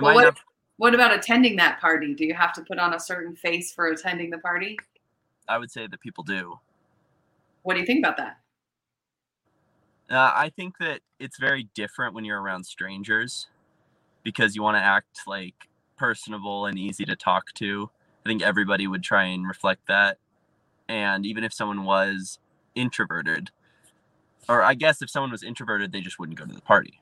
Well, 0.00 0.14
what, 0.14 0.24
not- 0.24 0.38
what 0.76 0.94
about 0.94 1.12
attending 1.12 1.56
that 1.56 1.80
party? 1.80 2.14
Do 2.14 2.24
you 2.24 2.34
have 2.34 2.52
to 2.54 2.62
put 2.62 2.78
on 2.78 2.94
a 2.94 3.00
certain 3.00 3.34
face 3.34 3.72
for 3.72 3.86
attending 3.88 4.30
the 4.30 4.38
party? 4.38 4.78
I 5.48 5.58
would 5.58 5.70
say 5.70 5.86
that 5.86 6.00
people 6.00 6.24
do. 6.24 6.58
What 7.62 7.74
do 7.74 7.80
you 7.80 7.86
think 7.86 8.04
about 8.04 8.16
that? 8.18 8.38
Uh, 10.08 10.32
I 10.34 10.50
think 10.54 10.78
that 10.78 11.00
it's 11.18 11.38
very 11.38 11.68
different 11.74 12.14
when 12.14 12.24
you're 12.24 12.40
around 12.40 12.64
strangers 12.64 13.48
because 14.22 14.54
you 14.54 14.62
want 14.62 14.76
to 14.76 14.82
act 14.82 15.20
like 15.26 15.68
personable 15.96 16.66
and 16.66 16.78
easy 16.78 17.04
to 17.04 17.16
talk 17.16 17.52
to. 17.54 17.90
I 18.24 18.28
think 18.28 18.42
everybody 18.42 18.86
would 18.86 19.02
try 19.02 19.24
and 19.24 19.46
reflect 19.46 19.86
that. 19.88 20.18
And 20.88 21.26
even 21.26 21.42
if 21.42 21.52
someone 21.52 21.84
was 21.84 22.38
introverted, 22.74 23.50
or 24.48 24.62
I 24.62 24.74
guess 24.74 25.02
if 25.02 25.10
someone 25.10 25.32
was 25.32 25.42
introverted, 25.42 25.90
they 25.90 26.00
just 26.00 26.18
wouldn't 26.20 26.38
go 26.38 26.44
to 26.44 26.54
the 26.54 26.60
party. 26.60 27.00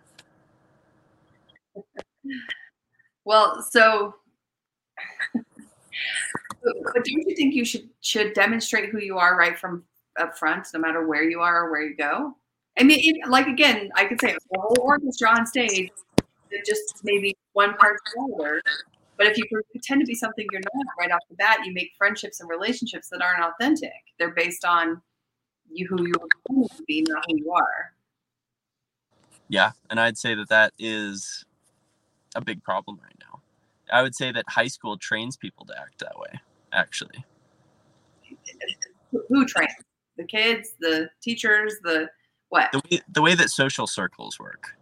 Well, 3.25 3.62
so 3.62 4.14
but, 6.62 6.95
don't 6.95 7.07
you 7.07 7.37
think 7.37 7.54
you 7.54 7.64
should 7.64 7.88
should 8.00 8.33
demonstrate 8.35 8.90
who 8.90 8.99
you 8.99 9.19
are 9.19 9.37
right 9.37 9.59
from 9.59 9.85
up 10.19 10.38
front, 10.38 10.66
no 10.73 10.81
matter 10.81 11.07
where 11.07 11.28
you 11.28 11.40
are 11.40 11.64
or 11.64 11.71
where 11.71 11.83
you 11.83 11.97
go? 11.97 12.37
I 12.78 12.83
mean, 12.83 12.99
it, 13.00 13.28
like 13.28 13.47
again, 13.47 13.90
I 13.95 14.04
could 14.04 14.21
say 14.21 14.33
a 14.33 14.59
whole 14.59 14.76
orchestra 14.81 15.31
on 15.31 15.47
stage, 15.47 15.90
just 16.66 17.00
maybe 17.04 17.37
one 17.52 17.75
part 17.75 17.99
shoulder. 18.14 18.61
But 19.16 19.28
if 19.28 19.38
you 19.38 19.45
pretend 19.71 20.00
to 20.00 20.07
be 20.07 20.14
something 20.14 20.45
you're 20.50 20.61
not 20.61 20.87
right 20.99 21.12
off 21.12 21.21
the 21.31 21.37
bat, 21.37 21.59
you 21.64 21.73
make 21.73 21.93
friendships 21.97 22.40
and 22.40 22.50
relationships 22.50 23.09
that 23.11 23.23
aren't 23.23 23.45
authentic. 23.45 23.93
They're 24.19 24.35
based 24.35 24.64
on 24.64 25.00
you 25.71 25.87
who 25.88 26.04
you 26.04 26.14
are 26.14 26.66
to 26.69 26.83
be, 26.88 27.07
not 27.09 27.25
who 27.28 27.37
you 27.37 27.52
are. 27.52 27.93
Yeah, 29.49 29.71
and 29.90 30.00
I'd 30.00 30.19
say 30.19 30.35
that 30.35 30.49
that 30.49 30.73
is 30.78 31.45
a 32.35 32.41
big 32.41 32.62
problem 32.62 32.99
right 33.03 33.17
now. 33.21 33.41
I 33.93 34.03
would 34.03 34.14
say 34.14 34.33
that 34.33 34.45
high 34.49 34.69
school 34.69 34.97
trains 34.97 35.37
people 35.37 35.67
to 35.67 35.75
act 35.79 35.99
that 36.00 36.19
way. 36.19 36.41
Actually, 36.73 37.25
who 39.29 39.47
trains 39.47 39.73
the 40.17 40.25
kids, 40.25 40.71
the 40.81 41.09
teachers, 41.23 41.76
the 41.83 42.09
what? 42.49 42.73
The 42.73 42.81
way, 42.91 43.00
the 43.12 43.23
way 43.23 43.35
that 43.35 43.50
social 43.50 43.87
circles 43.87 44.38
work. 44.38 44.76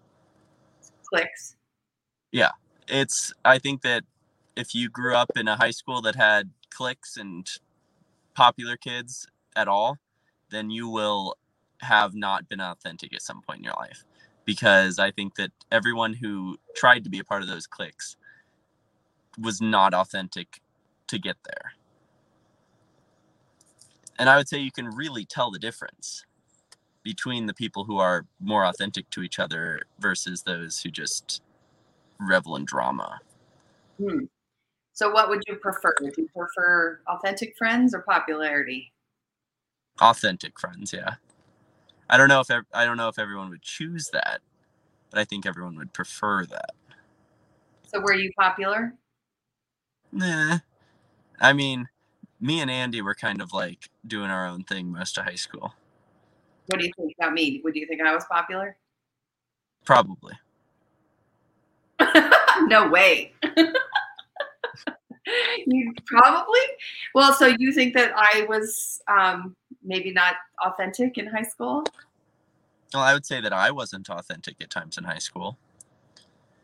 Clicks. 1.05 1.57
Yeah, 2.31 2.51
it's. 2.89 3.33
I 3.45 3.59
think 3.59 3.83
that 3.83 4.05
if 4.57 4.75
you 4.75 4.89
grew 4.89 5.15
up 5.15 5.31
in 5.37 5.49
a 5.49 5.57
high 5.57 5.71
school 5.71 6.01
that 6.03 6.17
had 6.17 6.51
cliques 6.71 7.17
and 7.17 7.47
popular 8.35 8.77
kids 8.77 9.27
at 9.57 9.69
all, 9.69 9.99
then 10.51 10.71
you 10.71 10.89
will 10.89 11.37
have 11.81 12.15
not 12.15 12.49
been 12.49 12.61
authentic 12.61 13.13
at 13.15 13.23
some 13.23 13.43
point 13.43 13.59
in 13.59 13.65
your 13.65 13.75
life. 13.75 14.05
Because 14.45 14.99
I 14.99 15.11
think 15.11 15.37
that 15.37 15.51
everyone 15.71 16.15
who 16.15 16.59
tried 16.75 17.05
to 17.05 17.11
be 17.11 17.21
a 17.21 17.25
part 17.25 17.43
of 17.43 17.49
those 17.49 17.67
cliques 17.67 18.17
was 19.39 19.61
not 19.61 19.95
authentic 19.95 20.61
to 21.09 21.19
get 21.19 21.37
there. 21.45 21.73
And 24.19 24.29
I 24.29 24.37
would 24.37 24.49
say 24.49 24.59
you 24.59 24.73
can 24.73 24.87
really 24.87 25.25
tell 25.25 25.51
the 25.51 25.59
difference 25.59 26.25
between 27.03 27.47
the 27.47 27.55
people 27.55 27.85
who 27.85 27.99
are 27.99 28.27
more 28.41 28.65
authentic 28.65 29.09
to 29.11 29.23
each 29.23 29.39
other 29.39 29.83
versus 29.99 30.43
those 30.43 30.81
who 30.81 30.91
just 30.91 31.43
revel 32.21 32.57
in 32.57 32.65
drama. 32.65 33.21
Hmm. 33.99 34.25
So, 34.93 35.11
what 35.11 35.29
would 35.29 35.43
you 35.49 35.57
prefer? 35.57 35.95
Would 36.01 36.17
you 36.17 36.29
prefer 36.37 37.01
authentic 37.09 37.57
friends 37.57 37.95
or 37.95 38.03
popularity? 38.03 38.93
Authentic 40.01 40.61
friends, 40.61 40.93
yeah. 40.93 41.15
I 42.13 42.19
don't 42.19 42.29
know 42.29 42.41
if 42.41 42.51
I 42.75 42.85
don't 42.85 42.99
know 42.99 43.09
if 43.09 43.19
everyone 43.19 43.49
would 43.49 43.63
choose 43.63 44.11
that, 44.13 44.43
but 45.09 45.19
I 45.19 45.25
think 45.25 45.47
everyone 45.47 45.77
would 45.77 45.95
prefer 45.95 46.45
that. 46.45 46.73
So, 47.87 48.01
were 48.01 48.13
you 48.13 48.31
popular? 48.39 48.93
Nah. 50.13 50.59
I 51.41 51.55
mean, 51.55 51.89
me 52.39 52.61
and 52.61 52.71
Andy 52.71 53.01
were 53.01 53.15
kind 53.15 53.41
of 53.41 53.55
like 53.55 53.89
doing 54.07 54.29
our 54.29 54.47
own 54.47 54.63
thing 54.63 54.93
most 54.93 55.17
of 55.17 55.25
high 55.25 55.37
school. 55.37 55.73
What 56.67 56.81
do 56.81 56.85
you 56.85 56.93
think 56.99 57.15
about 57.19 57.33
me? 57.33 57.63
Would 57.65 57.77
you 57.77 57.87
think 57.87 58.03
I 58.03 58.15
was 58.15 58.27
popular? 58.27 58.77
Probably. 59.87 60.35
no 62.67 62.91
way. 62.91 63.33
you 65.67 65.95
probably. 66.05 66.61
Well, 67.15 67.33
so 67.33 67.55
you 67.59 67.73
think 67.73 67.95
that 67.95 68.13
I 68.15 68.45
was 68.51 69.01
um, 69.09 69.57
maybe 69.85 70.13
not 70.13 70.35
authentic 70.65 71.19
in 71.19 71.27
high 71.27 71.43
school? 71.43 71.85
Well, 72.93 73.03
I 73.03 73.15
would 73.15 73.25
say 73.25 73.41
that 73.41 73.53
I 73.53 73.71
wasn't 73.71 74.09
authentic 74.11 74.57
at 74.61 74.71
times 74.71 74.99
in 74.99 75.05
high 75.05 75.19
school. 75.19 75.57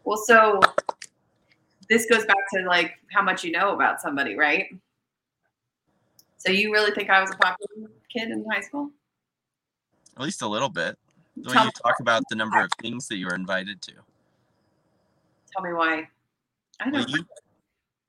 Well, 0.04 0.18
so 0.18 0.60
this 1.88 2.06
goes 2.06 2.24
back 2.26 2.36
to 2.54 2.62
like 2.66 2.98
how 3.10 3.22
much 3.22 3.44
you 3.44 3.50
know 3.50 3.74
about 3.74 4.00
somebody, 4.00 4.36
right? 4.36 4.66
So 6.36 6.52
you 6.52 6.72
really 6.72 6.92
think 6.92 7.10
I 7.10 7.20
was 7.20 7.30
a 7.30 7.36
popular 7.36 7.90
kid 8.12 8.30
in 8.30 8.44
high 8.50 8.60
school? 8.60 8.90
At 10.16 10.22
least 10.22 10.42
a 10.42 10.48
little 10.48 10.68
bit. 10.68 10.96
The 11.36 11.54
way 11.54 11.64
you 11.64 11.70
talk 11.84 12.00
about 12.00 12.22
the 12.30 12.36
number 12.36 12.60
of 12.60 12.70
things 12.80 13.06
that 13.08 13.16
you 13.16 13.26
were 13.26 13.34
invited 13.34 13.80
to. 13.82 13.92
Tell 15.52 15.62
me 15.62 15.72
why. 15.72 16.08
I 16.80 16.90
don't. 16.90 16.94
Well, 16.94 17.06
you, 17.08 17.24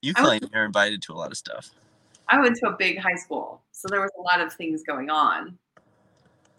you 0.01 0.13
claim 0.13 0.41
you're 0.53 0.65
invited 0.65 1.01
to 1.03 1.13
a 1.13 1.15
lot 1.15 1.31
of 1.31 1.37
stuff. 1.37 1.71
I 2.27 2.39
went 2.39 2.55
to 2.57 2.69
a 2.69 2.75
big 2.77 2.99
high 2.99 3.15
school, 3.15 3.61
so 3.79 3.87
there 3.87 4.01
was 4.01 4.11
a 4.19 4.21
lot 4.21 4.45
of 4.45 4.51
things 4.51 4.83
going 4.83 5.09
on. 5.09 5.57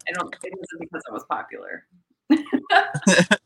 I 0.09 0.11
don't. 0.13 0.35
It 0.43 0.53
wasn't 0.57 0.81
because 0.81 1.03
I 1.07 1.13
was 1.13 1.23
popular. 1.29 1.85
if, 2.31 3.37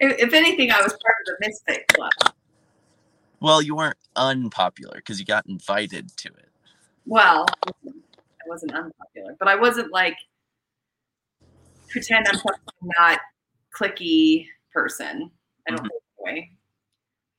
if, 0.00 0.32
anything, 0.32 0.72
I 0.72 0.78
was 0.82 0.92
part 0.92 1.14
of 1.20 1.26
the 1.26 1.36
misfit 1.40 1.86
club. 1.88 2.34
Well, 3.38 3.62
you 3.62 3.76
weren't 3.76 3.98
unpopular 4.16 4.96
because 4.96 5.20
you 5.20 5.24
got 5.24 5.46
invited 5.46 6.16
to 6.16 6.28
it. 6.28 6.48
Well, 7.06 7.46
I 7.64 8.48
wasn't 8.48 8.72
unpopular, 8.72 9.36
but 9.38 9.46
I 9.46 9.54
wasn't 9.54 9.92
like 9.92 10.16
pretend 11.88 12.26
I'm 12.26 12.40
not 12.98 13.20
clicky 13.78 14.48
person. 14.72 15.30
I 15.68 15.70
don't 15.70 15.86
mm-hmm. 15.86 16.40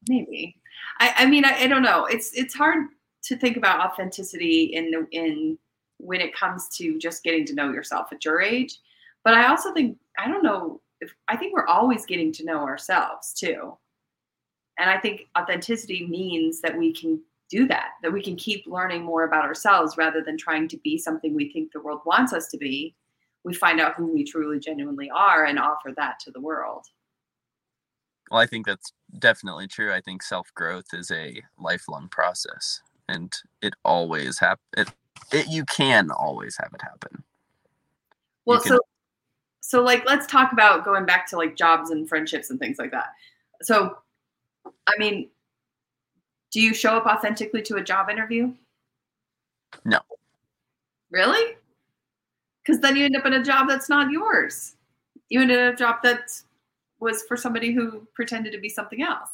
Maybe. 0.07 0.55
I, 0.99 1.13
I 1.17 1.25
mean, 1.25 1.43
I, 1.43 1.63
I 1.63 1.67
don't 1.67 1.81
know. 1.81 2.05
It's 2.05 2.31
it's 2.33 2.53
hard 2.53 2.85
to 3.25 3.37
think 3.37 3.57
about 3.57 3.79
authenticity 3.79 4.71
in 4.73 4.91
the 4.91 5.07
in 5.11 5.57
when 5.97 6.21
it 6.21 6.35
comes 6.35 6.67
to 6.77 6.97
just 6.99 7.23
getting 7.23 7.45
to 7.45 7.55
know 7.55 7.71
yourself 7.71 8.07
at 8.11 8.25
your 8.25 8.41
age. 8.41 8.77
But 9.23 9.33
I 9.33 9.47
also 9.47 9.73
think 9.73 9.97
I 10.17 10.27
don't 10.27 10.43
know 10.43 10.81
if 11.01 11.13
I 11.27 11.35
think 11.35 11.53
we're 11.53 11.67
always 11.67 12.05
getting 12.05 12.31
to 12.33 12.45
know 12.45 12.59
ourselves 12.59 13.33
too. 13.33 13.77
And 14.77 14.89
I 14.89 14.99
think 14.99 15.27
authenticity 15.37 16.05
means 16.07 16.61
that 16.61 16.77
we 16.77 16.93
can 16.93 17.21
do 17.49 17.67
that, 17.67 17.91
that 18.01 18.11
we 18.11 18.21
can 18.21 18.35
keep 18.35 18.65
learning 18.67 19.03
more 19.03 19.23
about 19.23 19.45
ourselves 19.45 19.97
rather 19.97 20.21
than 20.21 20.37
trying 20.37 20.67
to 20.67 20.77
be 20.77 20.97
something 20.97 21.33
we 21.33 21.51
think 21.51 21.71
the 21.71 21.81
world 21.81 22.01
wants 22.05 22.33
us 22.33 22.47
to 22.49 22.57
be. 22.57 22.95
We 23.43 23.53
find 23.53 23.79
out 23.79 23.95
who 23.95 24.11
we 24.11 24.23
truly 24.23 24.59
genuinely 24.59 25.09
are 25.11 25.45
and 25.45 25.59
offer 25.59 25.93
that 25.95 26.19
to 26.21 26.31
the 26.31 26.41
world. 26.41 26.85
Well, 28.31 28.41
I 28.41 28.47
think 28.47 28.65
that's 28.65 28.91
definitely 29.19 29.67
true. 29.67 29.93
I 29.93 30.01
think 30.01 30.23
self 30.23 30.51
growth 30.55 30.87
is 30.93 31.11
a 31.11 31.41
lifelong 31.59 32.09
process, 32.09 32.81
and 33.07 33.33
it 33.61 33.73
always 33.83 34.39
happen. 34.39 34.63
It, 34.77 34.89
it 35.31 35.47
you 35.47 35.65
can 35.65 36.11
always 36.11 36.57
have 36.57 36.71
it 36.73 36.81
happen. 36.81 37.23
Well, 38.45 38.59
can- 38.59 38.73
so 38.73 38.79
so 39.61 39.81
like 39.81 40.05
let's 40.05 40.27
talk 40.27 40.51
about 40.51 40.85
going 40.85 41.05
back 41.05 41.27
to 41.29 41.37
like 41.37 41.55
jobs 41.55 41.89
and 41.89 42.07
friendships 42.07 42.49
and 42.49 42.59
things 42.59 42.77
like 42.77 42.91
that. 42.91 43.13
So, 43.61 43.97
I 44.87 44.93
mean, 44.97 45.29
do 46.51 46.61
you 46.61 46.73
show 46.73 46.95
up 46.95 47.05
authentically 47.05 47.61
to 47.63 47.77
a 47.77 47.83
job 47.83 48.09
interview? 48.09 48.53
No. 49.83 49.99
Really? 51.09 51.55
Because 52.61 52.79
then 52.79 52.95
you 52.95 53.05
end 53.05 53.15
up 53.15 53.25
in 53.25 53.33
a 53.33 53.43
job 53.43 53.67
that's 53.67 53.89
not 53.89 54.11
yours. 54.11 54.75
You 55.29 55.41
end 55.41 55.51
up 55.51 55.57
in 55.57 55.73
a 55.73 55.75
job 55.75 55.97
that 56.03 56.29
was 56.99 57.23
for 57.23 57.37
somebody 57.37 57.71
who 57.71 58.07
pretended 58.13 58.53
to 58.53 58.59
be 58.59 58.69
something 58.69 59.01
else? 59.01 59.29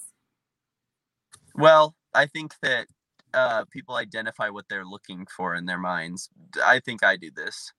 Well, 1.55 1.95
I 2.13 2.25
think 2.25 2.55
that 2.61 2.87
uh, 3.33 3.65
people 3.71 3.95
identify 3.95 4.49
what 4.49 4.65
they're 4.69 4.85
looking 4.85 5.25
for 5.25 5.55
in 5.55 5.65
their 5.65 5.77
minds. 5.77 6.29
I 6.63 6.79
think 6.79 7.03
I 7.03 7.15
do 7.17 7.31
this. 7.35 7.71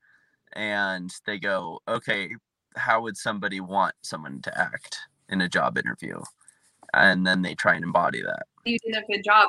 And 0.54 1.10
they 1.26 1.38
go, 1.38 1.80
okay, 1.88 2.30
how 2.76 3.02
would 3.02 3.16
somebody 3.16 3.60
want 3.60 3.94
someone 4.02 4.40
to 4.42 4.58
act 4.58 4.98
in 5.28 5.40
a 5.40 5.48
job 5.48 5.78
interview? 5.78 6.20
And 6.94 7.26
then 7.26 7.42
they 7.42 7.54
try 7.54 7.74
and 7.74 7.84
embody 7.84 8.22
that. 8.22 8.46
You 8.64 8.78
did 8.84 8.96
a 8.96 9.06
good 9.10 9.24
job. 9.24 9.48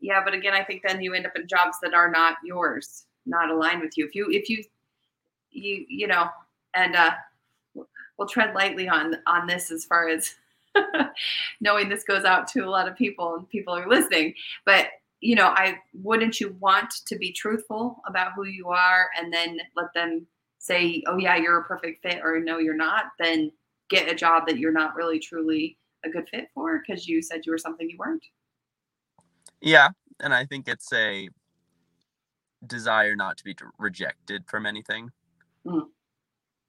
Yeah, 0.00 0.22
but 0.24 0.34
again, 0.34 0.54
I 0.54 0.62
think 0.62 0.82
then 0.86 1.02
you 1.02 1.14
end 1.14 1.26
up 1.26 1.36
in 1.36 1.46
jobs 1.46 1.78
that 1.82 1.94
are 1.94 2.10
not 2.10 2.36
yours, 2.44 3.06
not 3.26 3.50
aligned 3.50 3.80
with 3.80 3.96
you. 3.96 4.06
If 4.06 4.14
you, 4.14 4.28
if 4.30 4.48
you, 4.48 4.64
you, 5.50 5.84
you 5.88 6.06
know, 6.06 6.28
and 6.74 6.94
uh, 6.94 7.12
we'll 8.16 8.28
tread 8.28 8.54
lightly 8.54 8.88
on 8.88 9.16
on 9.26 9.46
this 9.46 9.70
as 9.70 9.84
far 9.84 10.08
as 10.08 10.34
knowing 11.60 11.88
this 11.88 12.04
goes 12.04 12.24
out 12.24 12.46
to 12.48 12.60
a 12.60 12.70
lot 12.70 12.88
of 12.88 12.96
people 12.96 13.36
and 13.36 13.48
people 13.48 13.74
are 13.74 13.88
listening. 13.88 14.34
But 14.64 14.88
you 15.20 15.34
know 15.34 15.46
i 15.46 15.78
wouldn't 15.94 16.42
you 16.42 16.54
want 16.60 16.92
to 17.06 17.16
be 17.16 17.32
truthful 17.32 18.02
about 18.06 18.32
who 18.36 18.44
you 18.44 18.68
are 18.68 19.08
and 19.18 19.32
then 19.32 19.58
let 19.74 19.86
them 19.94 20.26
say 20.58 21.02
oh 21.06 21.16
yeah 21.16 21.36
you're 21.36 21.60
a 21.60 21.64
perfect 21.64 22.02
fit 22.02 22.20
or 22.22 22.38
no 22.38 22.58
you're 22.58 22.76
not 22.76 23.04
then 23.18 23.50
get 23.88 24.12
a 24.12 24.14
job 24.14 24.46
that 24.46 24.58
you're 24.58 24.70
not 24.70 24.94
really 24.94 25.18
truly 25.18 25.78
a 26.04 26.10
good 26.10 26.28
fit 26.28 26.48
for 26.52 26.82
because 26.86 27.08
you 27.08 27.22
said 27.22 27.46
you 27.46 27.50
were 27.50 27.56
something 27.56 27.88
you 27.88 27.96
weren't. 27.96 28.26
Yeah 29.62 29.88
and 30.20 30.34
i 30.34 30.44
think 30.44 30.68
it's 30.68 30.92
a 30.92 31.30
desire 32.66 33.16
not 33.16 33.36
to 33.38 33.44
be 33.44 33.56
rejected 33.78 34.44
from 34.46 34.66
anything. 34.66 35.10
Mm. 35.66 35.86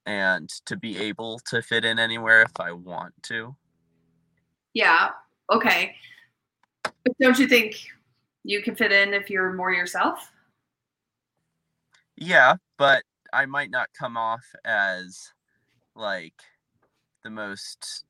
And 0.05 0.49
to 0.65 0.77
be 0.77 0.97
able 0.97 1.39
to 1.47 1.61
fit 1.61 1.83
in 1.83 1.99
anywhere 1.99 2.43
if 2.43 2.59
I 2.59 2.71
want 2.71 3.13
to. 3.23 3.55
Yeah. 4.77 5.09
Okay. 5.51 5.95
But 6.83 7.17
don't 7.19 7.39
you 7.39 7.47
think 7.47 7.77
you 8.43 8.61
can 8.61 8.75
fit 8.75 8.91
in 8.91 9.11
if 9.11 9.27
you're 9.27 9.51
more 9.53 9.71
yourself? 9.71 10.31
Yeah, 12.15 12.57
but 12.77 13.01
I 13.33 13.47
might 13.47 13.71
not 13.71 13.89
come 13.97 14.17
off 14.17 14.45
as 14.65 15.33
like 15.95 16.35
the 17.23 17.31
most 17.31 18.03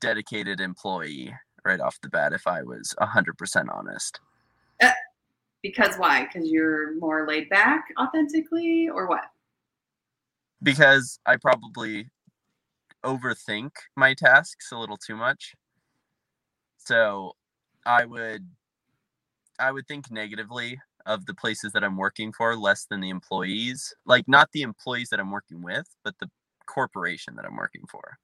dedicated 0.00 0.60
employee 0.60 1.32
right 1.64 1.78
off 1.78 2.00
the 2.00 2.08
bat 2.08 2.32
if 2.32 2.48
I 2.48 2.64
was 2.64 2.92
100% 3.00 3.66
honest. 3.72 4.18
Uh, 4.82 4.90
because 5.62 5.94
why? 5.94 6.24
Because 6.24 6.50
you're 6.50 6.98
more 6.98 7.24
laid 7.24 7.48
back 7.50 7.84
authentically, 8.00 8.88
or 8.88 9.06
what? 9.08 9.26
Because 10.60 11.20
I 11.24 11.36
probably 11.36 12.08
overthink 13.04 13.70
my 13.94 14.14
tasks 14.14 14.72
a 14.72 14.76
little 14.76 14.96
too 14.96 15.14
much. 15.14 15.54
So 16.88 17.32
I 17.84 18.06
would 18.06 18.48
I 19.58 19.72
would 19.72 19.86
think 19.86 20.10
negatively 20.10 20.80
of 21.04 21.26
the 21.26 21.34
places 21.34 21.72
that 21.72 21.84
I'm 21.84 21.98
working 21.98 22.32
for 22.32 22.56
less 22.56 22.86
than 22.86 23.00
the 23.00 23.10
employees. 23.10 23.94
Like 24.06 24.26
not 24.26 24.48
the 24.52 24.62
employees 24.62 25.10
that 25.10 25.20
I'm 25.20 25.30
working 25.30 25.60
with, 25.62 25.86
but 26.02 26.14
the 26.18 26.30
corporation 26.66 27.36
that 27.36 27.44
I'm 27.44 27.56
working 27.56 27.82
for. 27.90 28.16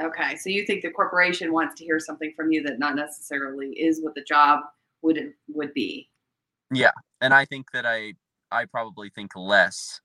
Okay, 0.00 0.36
so 0.36 0.48
you 0.48 0.64
think 0.64 0.82
the 0.82 0.92
corporation 0.92 1.52
wants 1.52 1.74
to 1.74 1.84
hear 1.84 1.98
something 1.98 2.32
from 2.36 2.52
you 2.52 2.62
that 2.62 2.78
not 2.78 2.94
necessarily 2.94 3.70
is 3.70 4.00
what 4.00 4.14
the 4.14 4.22
job 4.22 4.60
would 5.02 5.32
would 5.48 5.74
be. 5.74 6.08
Yeah, 6.72 6.92
and 7.20 7.34
I 7.34 7.44
think 7.46 7.72
that 7.72 7.84
I 7.84 8.12
I 8.52 8.66
probably 8.66 9.10
think 9.10 9.32
less 9.34 10.00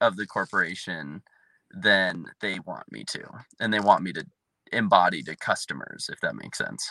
of 0.00 0.16
the 0.16 0.26
corporation 0.26 1.22
than 1.70 2.24
they 2.40 2.58
want 2.60 2.90
me 2.90 3.04
to, 3.10 3.22
and 3.60 3.70
they 3.72 3.80
want 3.80 4.02
me 4.02 4.14
to 4.14 4.24
embody 4.72 5.22
to 5.24 5.36
customers, 5.36 6.08
if 6.10 6.20
that 6.20 6.34
makes 6.34 6.56
sense. 6.56 6.90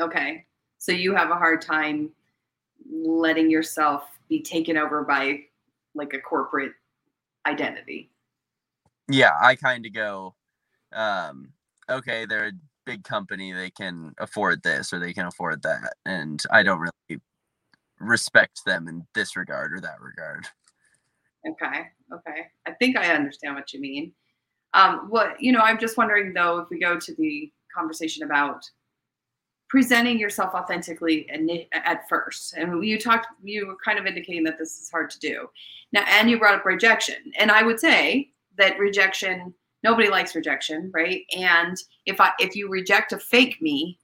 Okay, 0.00 0.44
so 0.78 0.92
you 0.92 1.14
have 1.14 1.30
a 1.30 1.36
hard 1.36 1.60
time 1.60 2.10
letting 2.90 3.50
yourself 3.50 4.04
be 4.28 4.42
taken 4.42 4.76
over 4.76 5.02
by 5.02 5.40
like 5.94 6.14
a 6.14 6.18
corporate 6.18 6.72
identity. 7.46 8.10
Yeah, 9.08 9.32
I 9.40 9.54
kind 9.54 9.84
of 9.86 9.92
go 9.92 10.34
um, 10.92 11.52
okay, 11.90 12.26
they're 12.26 12.48
a 12.48 12.52
big 12.84 13.04
company, 13.04 13.52
they 13.52 13.70
can 13.70 14.14
afford 14.18 14.62
this 14.62 14.92
or 14.92 14.98
they 14.98 15.12
can 15.12 15.26
afford 15.26 15.62
that. 15.62 15.94
And 16.06 16.42
I 16.50 16.62
don't 16.62 16.80
really 16.80 17.20
respect 18.00 18.64
them 18.64 18.88
in 18.88 19.06
this 19.14 19.36
regard 19.36 19.72
or 19.72 19.80
that 19.80 20.00
regard. 20.00 20.46
Okay. 21.48 21.86
Okay. 22.12 22.46
I 22.66 22.72
think 22.72 22.96
I 22.96 23.14
understand 23.14 23.54
what 23.54 23.72
you 23.72 23.80
mean. 23.80 24.12
Um, 24.74 25.06
what, 25.08 25.40
you 25.40 25.52
know, 25.52 25.60
I'm 25.60 25.78
just 25.78 25.96
wondering 25.96 26.32
though, 26.34 26.58
if 26.58 26.68
we 26.70 26.78
go 26.78 26.98
to 26.98 27.14
the 27.14 27.50
conversation 27.74 28.24
about 28.24 28.62
presenting 29.68 30.18
yourself 30.18 30.54
authentically 30.54 31.28
at 31.72 32.08
first 32.08 32.54
and 32.54 32.84
you 32.84 32.98
talked 32.98 33.26
you 33.42 33.66
were 33.66 33.76
kind 33.84 33.98
of 33.98 34.06
indicating 34.06 34.42
that 34.42 34.58
this 34.58 34.80
is 34.80 34.90
hard 34.90 35.10
to 35.10 35.18
do 35.18 35.46
now 35.92 36.04
and 36.08 36.30
you 36.30 36.38
brought 36.38 36.54
up 36.54 36.64
rejection 36.64 37.16
and 37.38 37.50
i 37.50 37.62
would 37.62 37.78
say 37.78 38.30
that 38.56 38.78
rejection 38.78 39.52
nobody 39.82 40.08
likes 40.08 40.34
rejection, 40.34 40.90
right? 40.92 41.24
And 41.36 41.76
if 42.06 42.20
I 42.20 42.32
if 42.38 42.54
you 42.56 42.68
reject 42.68 43.12
a 43.12 43.18
fake 43.18 43.60
me, 43.60 43.98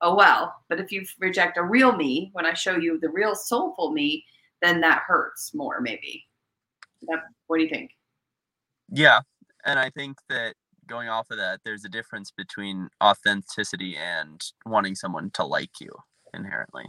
oh 0.00 0.14
well. 0.14 0.54
But 0.68 0.80
if 0.80 0.92
you 0.92 1.04
reject 1.18 1.58
a 1.58 1.62
real 1.62 1.96
me, 1.96 2.30
when 2.32 2.46
I 2.46 2.54
show 2.54 2.76
you 2.76 2.98
the 2.98 3.10
real 3.10 3.34
soulful 3.34 3.92
me, 3.92 4.24
then 4.62 4.80
that 4.80 5.02
hurts 5.06 5.54
more, 5.54 5.80
maybe. 5.80 6.26
That, 7.02 7.20
what 7.46 7.56
do 7.56 7.62
you 7.62 7.70
think? 7.70 7.92
Yeah, 8.90 9.20
and 9.64 9.78
I 9.78 9.90
think 9.90 10.18
that 10.28 10.54
going 10.90 11.08
off 11.08 11.30
of 11.30 11.38
that, 11.38 11.60
there's 11.64 11.84
a 11.84 11.88
difference 11.88 12.30
between 12.30 12.90
authenticity 13.02 13.96
and 13.96 14.44
wanting 14.66 14.94
someone 14.94 15.30
to 15.30 15.44
like 15.44 15.80
you 15.80 15.90
inherently. 16.34 16.84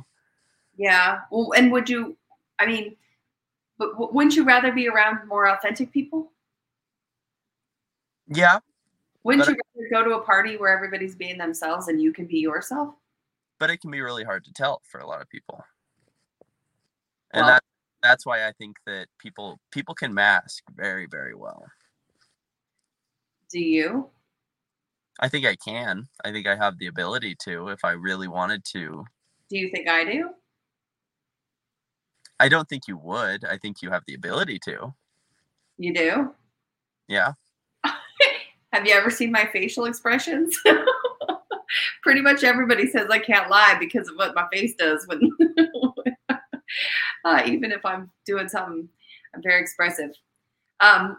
Yeah. 0.75 1.19
Well, 1.31 1.53
and 1.55 1.71
would 1.71 1.89
you? 1.89 2.17
I 2.59 2.65
mean, 2.65 2.95
but 3.77 4.13
wouldn't 4.13 4.35
you 4.35 4.43
rather 4.43 4.71
be 4.71 4.89
around 4.89 5.27
more 5.27 5.47
authentic 5.47 5.91
people? 5.91 6.31
Yeah. 8.27 8.59
Wouldn't 9.23 9.47
you 9.47 9.55
rather 9.75 9.89
go 10.03 10.09
to 10.09 10.17
a 10.17 10.21
party 10.21 10.57
where 10.57 10.75
everybody's 10.75 11.15
being 11.15 11.37
themselves 11.37 11.87
and 11.87 12.01
you 12.01 12.11
can 12.11 12.25
be 12.25 12.39
yourself? 12.39 12.95
But 13.59 13.69
it 13.69 13.81
can 13.81 13.91
be 13.91 14.01
really 14.01 14.23
hard 14.23 14.43
to 14.45 14.53
tell 14.53 14.81
for 14.83 14.99
a 14.99 15.07
lot 15.07 15.21
of 15.21 15.29
people. 15.29 15.63
And 17.31 17.45
well, 17.45 17.53
that 17.53 17.63
that's 18.01 18.25
why 18.25 18.47
I 18.47 18.51
think 18.53 18.77
that 18.87 19.07
people 19.19 19.59
people 19.71 19.93
can 19.93 20.13
mask 20.13 20.63
very, 20.75 21.05
very 21.05 21.35
well. 21.35 21.65
Do 23.51 23.59
you? 23.59 24.09
I 25.19 25.27
think 25.27 25.45
I 25.45 25.55
can. 25.55 26.07
I 26.23 26.31
think 26.31 26.47
I 26.47 26.55
have 26.55 26.77
the 26.79 26.87
ability 26.87 27.35
to 27.43 27.67
if 27.69 27.83
I 27.83 27.91
really 27.91 28.27
wanted 28.27 28.63
to. 28.73 29.03
Do 29.49 29.57
you 29.57 29.69
think 29.69 29.87
I 29.87 30.05
do? 30.05 30.29
I 32.39 32.49
don't 32.49 32.67
think 32.67 32.87
you 32.87 32.97
would. 32.97 33.45
I 33.45 33.57
think 33.57 33.81
you 33.81 33.91
have 33.91 34.03
the 34.07 34.15
ability 34.15 34.57
to. 34.65 34.93
You 35.77 35.93
do? 35.93 36.33
Yeah. 37.07 37.33
Have 38.73 38.87
you 38.87 38.93
ever 38.93 39.09
seen 39.09 39.31
my 39.31 39.47
facial 39.51 39.85
expressions? 39.85 40.57
Pretty 42.01 42.21
much 42.21 42.43
everybody 42.43 42.87
says 42.87 43.07
I 43.09 43.19
can't 43.19 43.49
lie 43.49 43.77
because 43.79 44.07
of 44.07 44.15
what 44.15 44.33
my 44.33 44.47
face 44.51 44.73
does 44.75 45.05
when, 45.07 45.29
uh, 47.25 47.43
even 47.45 47.71
if 47.71 47.85
I'm 47.85 48.09
doing 48.25 48.49
something, 48.49 48.89
I'm 49.35 49.43
very 49.43 49.61
expressive. 49.61 50.11
Um, 50.79 51.17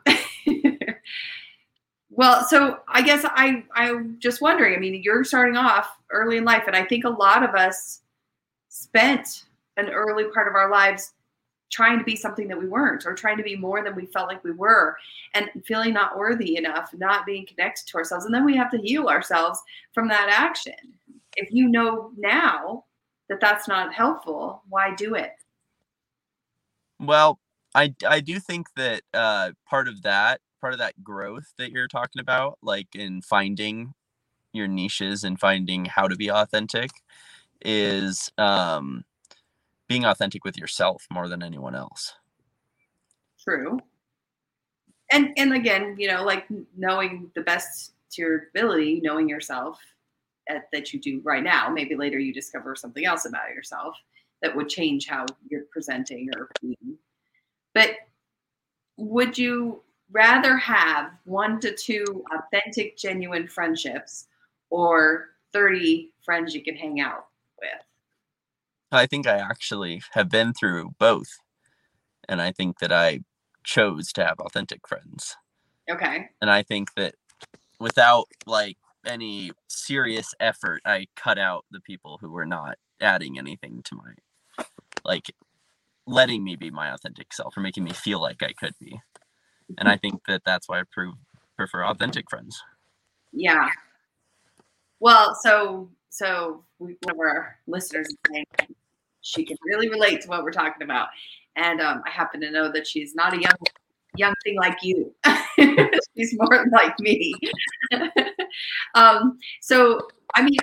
well, 2.14 2.44
so 2.44 2.80
I 2.88 3.00
guess 3.00 3.24
I 3.24 3.64
I'm 3.74 4.16
just 4.18 4.42
wondering. 4.42 4.74
I 4.74 4.78
mean, 4.78 5.02
you're 5.02 5.24
starting 5.24 5.56
off 5.56 5.96
early 6.10 6.36
in 6.36 6.44
life, 6.44 6.64
and 6.66 6.76
I 6.76 6.84
think 6.84 7.04
a 7.04 7.10
lot 7.10 7.42
of 7.42 7.54
us 7.54 8.02
spent 8.68 9.44
an 9.78 9.88
early 9.88 10.24
part 10.24 10.46
of 10.46 10.54
our 10.54 10.70
lives 10.70 11.12
trying 11.70 11.98
to 11.98 12.04
be 12.04 12.14
something 12.14 12.48
that 12.48 12.58
we 12.58 12.68
weren't 12.68 13.06
or 13.06 13.14
trying 13.14 13.38
to 13.38 13.42
be 13.42 13.56
more 13.56 13.82
than 13.82 13.96
we 13.96 14.04
felt 14.06 14.28
like 14.28 14.44
we 14.44 14.52
were 14.52 14.94
and 15.32 15.48
feeling 15.64 15.94
not 15.94 16.18
worthy 16.18 16.56
enough 16.56 16.90
not 16.92 17.24
being 17.24 17.46
connected 17.46 17.86
to 17.86 17.96
ourselves 17.96 18.26
and 18.26 18.34
then 18.34 18.44
we 18.44 18.54
have 18.54 18.70
to 18.70 18.76
heal 18.76 19.06
ourselves 19.08 19.58
from 19.94 20.06
that 20.06 20.28
action 20.30 20.74
if 21.36 21.50
you 21.50 21.66
know 21.68 22.10
now 22.18 22.84
that 23.30 23.40
that's 23.40 23.66
not 23.66 23.94
helpful 23.94 24.62
why 24.68 24.94
do 24.94 25.14
it 25.14 25.32
well 27.00 27.40
i 27.74 27.94
i 28.06 28.20
do 28.20 28.38
think 28.38 28.66
that 28.76 29.00
uh 29.14 29.50
part 29.66 29.88
of 29.88 30.02
that 30.02 30.40
part 30.62 30.72
of 30.72 30.78
that 30.78 31.04
growth 31.04 31.52
that 31.58 31.72
you're 31.72 31.88
talking 31.88 32.20
about 32.20 32.56
like 32.62 32.86
in 32.94 33.20
finding 33.20 33.92
your 34.52 34.68
niches 34.68 35.24
and 35.24 35.40
finding 35.40 35.84
how 35.84 36.06
to 36.08 36.16
be 36.16 36.30
authentic 36.30 36.90
is 37.64 38.30
um 38.38 39.04
being 39.88 40.04
authentic 40.06 40.44
with 40.44 40.56
yourself 40.56 41.06
more 41.10 41.28
than 41.28 41.42
anyone 41.42 41.74
else. 41.74 42.14
True. 43.42 43.78
And 45.10 45.32
and 45.36 45.52
again, 45.52 45.96
you 45.98 46.08
know, 46.08 46.24
like 46.24 46.46
knowing 46.76 47.30
the 47.34 47.42
best 47.42 47.92
to 48.12 48.22
your 48.22 48.44
ability, 48.54 49.00
knowing 49.02 49.28
yourself 49.28 49.78
at, 50.48 50.68
that 50.72 50.92
you 50.92 51.00
do 51.00 51.20
right 51.24 51.42
now. 51.42 51.68
Maybe 51.68 51.94
later 51.96 52.18
you 52.18 52.32
discover 52.32 52.74
something 52.76 53.04
else 53.04 53.26
about 53.26 53.50
yourself 53.50 53.96
that 54.40 54.54
would 54.54 54.68
change 54.68 55.06
how 55.06 55.26
you're 55.48 55.66
presenting 55.70 56.30
or 56.36 56.50
being. 56.60 56.96
But 57.74 57.90
would 58.96 59.36
you 59.36 59.82
rather 60.12 60.56
have 60.56 61.10
one 61.24 61.58
to 61.60 61.74
two 61.74 62.24
authentic, 62.36 62.96
genuine 62.96 63.48
friendships 63.48 64.28
or 64.70 65.30
30 65.52 66.10
friends 66.24 66.54
you 66.54 66.62
can 66.62 66.76
hang 66.76 67.00
out 67.00 67.26
with? 67.60 67.70
I 68.90 69.06
think 69.06 69.26
I 69.26 69.38
actually 69.38 70.02
have 70.12 70.28
been 70.28 70.52
through 70.52 70.94
both. 70.98 71.38
And 72.28 72.40
I 72.40 72.52
think 72.52 72.78
that 72.78 72.92
I 72.92 73.20
chose 73.64 74.12
to 74.12 74.24
have 74.24 74.38
authentic 74.38 74.86
friends. 74.86 75.36
Okay. 75.90 76.28
And 76.40 76.50
I 76.50 76.62
think 76.62 76.94
that 76.94 77.14
without 77.80 78.26
like 78.46 78.76
any 79.04 79.52
serious 79.68 80.34
effort, 80.38 80.82
I 80.84 81.06
cut 81.16 81.38
out 81.38 81.64
the 81.70 81.80
people 81.80 82.18
who 82.20 82.30
were 82.30 82.46
not 82.46 82.76
adding 83.00 83.38
anything 83.38 83.82
to 83.84 83.96
my, 83.96 84.64
like, 85.04 85.34
letting 86.06 86.44
me 86.44 86.56
be 86.56 86.70
my 86.70 86.92
authentic 86.92 87.32
self 87.32 87.56
or 87.56 87.60
making 87.60 87.84
me 87.84 87.92
feel 87.92 88.20
like 88.20 88.42
I 88.42 88.52
could 88.52 88.74
be. 88.80 89.00
And 89.78 89.88
I 89.88 89.96
think 89.96 90.20
that 90.28 90.42
that's 90.44 90.68
why 90.68 90.80
I 90.80 90.82
prove, 90.90 91.14
prefer 91.56 91.84
authentic 91.84 92.28
friends. 92.28 92.62
Yeah. 93.32 93.68
Well, 95.00 95.34
so 95.42 95.90
so 96.10 96.64
one 96.78 96.96
of 97.08 97.18
our 97.18 97.58
listeners 97.66 98.06
is 98.06 98.16
saying 98.30 98.44
she 99.22 99.44
can 99.44 99.56
really 99.64 99.88
relate 99.88 100.20
to 100.22 100.28
what 100.28 100.42
we're 100.42 100.52
talking 100.52 100.82
about. 100.82 101.08
And 101.56 101.80
um, 101.80 102.02
I 102.06 102.10
happen 102.10 102.40
to 102.42 102.50
know 102.50 102.70
that 102.70 102.86
she's 102.86 103.14
not 103.14 103.34
a 103.34 103.40
young 103.40 103.54
young 104.16 104.34
thing 104.44 104.56
like 104.56 104.78
you. 104.82 105.14
she's 106.16 106.36
more 106.38 106.66
like 106.72 106.98
me. 107.00 107.34
um, 108.94 109.38
so, 109.60 110.00
I 110.34 110.42
mean, 110.42 110.56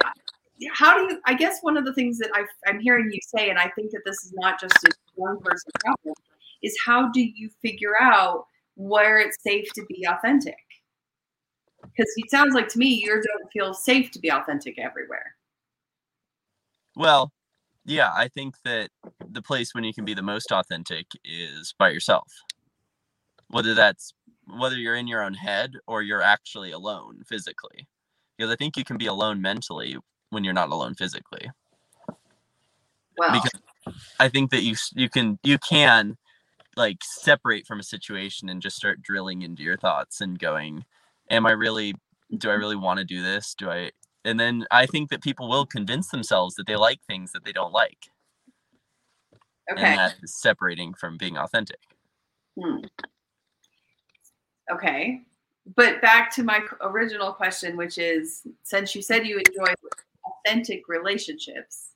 how 0.71 0.97
do 0.97 1.13
you? 1.13 1.21
I 1.25 1.33
guess 1.33 1.59
one 1.61 1.77
of 1.77 1.85
the 1.85 1.93
things 1.93 2.17
that 2.19 2.29
i 2.35 2.69
am 2.69 2.79
hearing 2.79 3.09
you 3.11 3.19
say, 3.21 3.49
and 3.49 3.57
I 3.57 3.69
think 3.75 3.91
that 3.91 4.01
this 4.05 4.17
is 4.23 4.33
not 4.35 4.59
just 4.59 4.75
a 4.85 4.91
one 5.15 5.39
person 5.39 5.71
problem, 5.79 6.15
is 6.61 6.77
how 6.85 7.09
do 7.09 7.21
you 7.21 7.49
figure 7.61 7.93
out 7.99 8.45
where 8.79 9.19
it's 9.19 9.37
safe 9.43 9.67
to 9.73 9.85
be 9.89 10.07
authentic? 10.09 10.55
Because 11.81 12.11
it 12.15 12.31
sounds 12.31 12.55
like 12.55 12.69
to 12.69 12.79
me 12.79 12.87
you 12.87 13.09
don't 13.09 13.51
feel 13.51 13.73
safe 13.73 14.09
to 14.11 14.19
be 14.19 14.31
authentic 14.31 14.79
everywhere. 14.79 15.35
Well, 16.95 17.31
yeah, 17.85 18.11
I 18.15 18.29
think 18.29 18.55
that 18.63 18.89
the 19.29 19.41
place 19.41 19.75
when 19.75 19.83
you 19.83 19.93
can 19.93 20.05
be 20.05 20.13
the 20.13 20.21
most 20.21 20.51
authentic 20.51 21.07
is 21.25 21.73
by 21.77 21.89
yourself. 21.89 22.31
Whether 23.49 23.73
that's 23.73 24.13
whether 24.47 24.77
you're 24.77 24.95
in 24.95 25.07
your 25.07 25.23
own 25.23 25.33
head 25.33 25.73
or 25.85 26.01
you're 26.01 26.21
actually 26.21 26.71
alone 26.71 27.23
physically. 27.27 27.87
Because 28.37 28.51
I 28.51 28.55
think 28.55 28.77
you 28.77 28.85
can 28.85 28.97
be 28.97 29.07
alone 29.07 29.41
mentally 29.41 29.97
when 30.29 30.45
you're 30.45 30.53
not 30.53 30.69
alone 30.69 30.95
physically. 30.95 31.51
Well, 33.17 33.33
Because 33.33 33.51
I 34.19 34.29
think 34.29 34.51
that 34.51 34.63
you 34.63 34.75
you 34.95 35.09
can 35.09 35.37
you 35.43 35.57
can 35.57 36.17
like 36.75 36.97
separate 37.03 37.65
from 37.67 37.79
a 37.79 37.83
situation 37.83 38.49
and 38.49 38.61
just 38.61 38.77
start 38.77 39.01
drilling 39.01 39.41
into 39.41 39.63
your 39.63 39.77
thoughts 39.77 40.21
and 40.21 40.39
going, 40.39 40.85
am 41.29 41.45
I 41.45 41.51
really 41.51 41.93
do 42.37 42.49
I 42.49 42.53
really 42.53 42.75
want 42.75 42.99
to 42.99 43.05
do 43.05 43.21
this? 43.23 43.55
Do 43.55 43.69
I 43.69 43.91
and 44.25 44.39
then 44.39 44.65
I 44.71 44.85
think 44.85 45.09
that 45.09 45.23
people 45.23 45.49
will 45.49 45.65
convince 45.65 46.09
themselves 46.09 46.55
that 46.55 46.67
they 46.67 46.75
like 46.75 47.01
things 47.07 47.31
that 47.31 47.45
they 47.45 47.51
don't 47.51 47.73
like. 47.73 48.09
okay. 49.71 49.81
And 49.83 49.97
that 49.97 50.15
is 50.21 50.35
separating 50.35 50.93
from 50.93 51.17
being 51.17 51.37
authentic. 51.37 51.79
Hmm. 52.59 52.79
Okay. 54.71 55.21
But 55.75 56.01
back 56.01 56.33
to 56.35 56.43
my 56.43 56.61
original 56.81 57.31
question, 57.31 57.77
which 57.77 57.97
is 57.97 58.41
since 58.63 58.95
you 58.95 59.01
said 59.01 59.25
you 59.25 59.37
enjoy 59.39 59.73
authentic 60.25 60.87
relationships, 60.87 61.88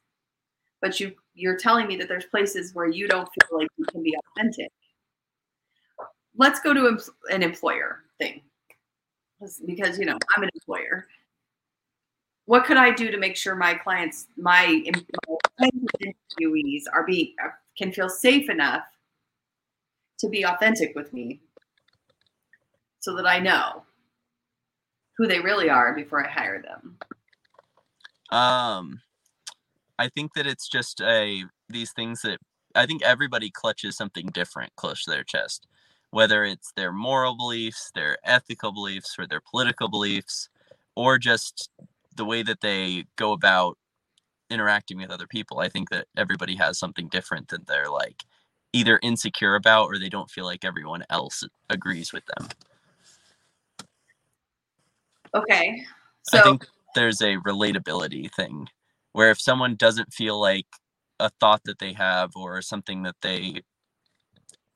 but 0.83 0.99
you 0.99 1.13
you're 1.33 1.57
telling 1.57 1.87
me 1.87 1.95
that 1.95 2.09
there's 2.09 2.25
places 2.25 2.75
where 2.75 2.87
you 2.87 3.07
don't 3.07 3.27
feel 3.27 3.57
like 3.57 3.69
you 3.77 3.85
can 3.85 4.03
be 4.03 4.13
authentic. 4.37 4.69
Let's 6.35 6.59
go 6.59 6.73
to 6.73 6.99
an 7.29 7.41
employer 7.41 8.03
thing. 8.19 8.41
Because 9.65 9.97
you 9.97 10.05
know, 10.05 10.17
I'm 10.35 10.43
an 10.43 10.49
employer. 10.53 11.07
What 12.45 12.65
could 12.65 12.75
I 12.75 12.91
do 12.91 13.09
to 13.09 13.17
make 13.17 13.37
sure 13.37 13.55
my 13.55 13.73
clients, 13.73 14.27
my, 14.35 14.83
em- 14.85 15.05
my 15.57 15.69
interviewees 16.03 16.83
are 16.91 17.05
being 17.05 17.33
can 17.77 17.93
feel 17.93 18.09
safe 18.09 18.49
enough 18.49 18.83
to 20.19 20.27
be 20.27 20.45
authentic 20.45 20.93
with 20.95 21.13
me 21.13 21.39
so 22.99 23.15
that 23.15 23.25
I 23.25 23.39
know 23.39 23.83
who 25.17 25.27
they 25.27 25.39
really 25.39 25.69
are 25.69 25.95
before 25.95 26.25
I 26.25 26.29
hire 26.29 26.61
them. 26.61 26.97
Um, 28.31 29.01
I 29.99 30.09
think 30.09 30.33
that 30.33 30.47
it's 30.47 30.67
just 30.67 31.01
a 31.01 31.43
these 31.69 31.91
things 31.93 32.21
that 32.21 32.39
I 32.75 32.85
think 32.85 33.03
everybody 33.03 33.49
clutches 33.49 33.95
something 33.95 34.27
different 34.27 34.75
close 34.75 35.03
to 35.03 35.11
their 35.11 35.23
chest, 35.23 35.67
whether 36.11 36.43
it's 36.43 36.71
their 36.75 36.91
moral 36.91 37.35
beliefs, 37.35 37.91
their 37.93 38.17
ethical 38.23 38.71
beliefs, 38.71 39.15
or 39.17 39.27
their 39.27 39.41
political 39.41 39.89
beliefs, 39.89 40.49
or 40.95 41.17
just 41.17 41.69
the 42.15 42.25
way 42.25 42.43
that 42.43 42.61
they 42.61 43.05
go 43.15 43.31
about 43.31 43.77
interacting 44.49 44.97
with 44.97 45.11
other 45.11 45.27
people. 45.27 45.59
I 45.59 45.69
think 45.69 45.89
that 45.89 46.07
everybody 46.17 46.55
has 46.55 46.77
something 46.77 47.07
different 47.07 47.49
that 47.49 47.67
they're 47.67 47.89
like 47.89 48.23
either 48.73 48.99
insecure 49.03 49.55
about 49.55 49.85
or 49.85 49.99
they 49.99 50.09
don't 50.09 50.29
feel 50.29 50.45
like 50.45 50.65
everyone 50.65 51.03
else 51.09 51.43
agrees 51.69 52.11
with 52.11 52.23
them. 52.25 52.47
Okay. 55.35 55.83
I 56.33 56.41
think 56.41 56.65
there's 56.95 57.21
a 57.21 57.37
relatability 57.37 58.31
thing 58.33 58.67
where 59.13 59.31
if 59.31 59.39
someone 59.39 59.75
doesn't 59.75 60.13
feel 60.13 60.39
like 60.39 60.67
a 61.19 61.29
thought 61.39 61.61
that 61.65 61.79
they 61.79 61.93
have 61.93 62.31
or 62.35 62.61
something 62.61 63.03
that 63.03 63.15
they 63.21 63.61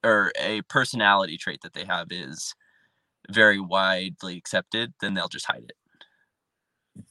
or 0.03 0.31
a 0.39 0.61
personality 0.63 1.37
trait 1.37 1.59
that 1.63 1.73
they 1.73 1.83
have 1.83 2.07
is 2.11 2.53
very 3.29 3.59
widely 3.59 4.37
accepted, 4.37 4.93
then 5.01 5.13
they'll 5.13 5.27
just 5.27 5.45
hide 5.45 5.65
it. 5.67 7.03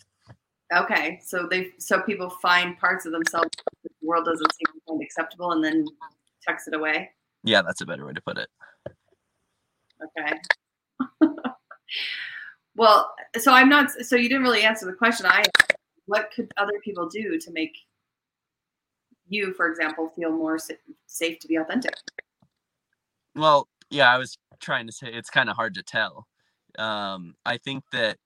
okay. 0.75 1.21
So 1.23 1.47
they 1.51 1.73
so 1.79 2.01
people 2.01 2.31
find 2.31 2.79
parts 2.79 3.05
of 3.05 3.12
themselves 3.12 3.51
that 3.83 3.93
the 4.01 4.07
world 4.07 4.25
doesn't 4.25 4.53
seem 4.55 4.67
to 4.73 4.81
find 4.89 5.03
acceptable 5.03 5.53
and 5.53 5.62
then 5.62 5.85
tucks 6.47 6.67
it 6.69 6.75
away. 6.75 7.11
Yeah, 7.45 7.62
that's 7.62 7.81
a 7.81 7.87
better 7.87 8.07
way 8.07 8.12
to 8.12 8.23
put 8.23 8.39
it. 8.39 8.49
Okay. 10.19 10.39
well, 12.77 13.12
so 13.39 13.53
I'm 13.53 13.69
not 13.69 13.91
so 13.91 14.17
you 14.17 14.29
didn't 14.29 14.45
really 14.45 14.62
answer 14.62 14.87
the 14.87 14.93
question 14.93 15.27
I 15.27 15.41
asked. 15.41 15.76
What 16.07 16.31
could 16.31 16.53
other 16.57 16.81
people 16.83 17.09
do 17.09 17.38
to 17.38 17.51
make 17.53 17.77
you, 19.29 19.53
for 19.55 19.69
example, 19.69 20.12
feel 20.16 20.31
more 20.31 20.59
sa- 20.59 20.75
safe 21.07 21.38
to 21.40 21.49
be 21.49 21.57
authentic? 21.57 21.95
Well, 23.35 23.69
yeah, 23.90 24.12
I 24.12 24.19
was 24.19 24.38
trying 24.61 24.87
to 24.87 24.92
say 24.92 25.09
it's 25.09 25.31
kind 25.31 25.51
of 25.51 25.57
hard 25.57 25.75
to 25.75 25.83
tell. 25.83 26.27
Um, 26.79 27.35
I 27.45 27.59
think 27.59 27.85
that 27.92 28.19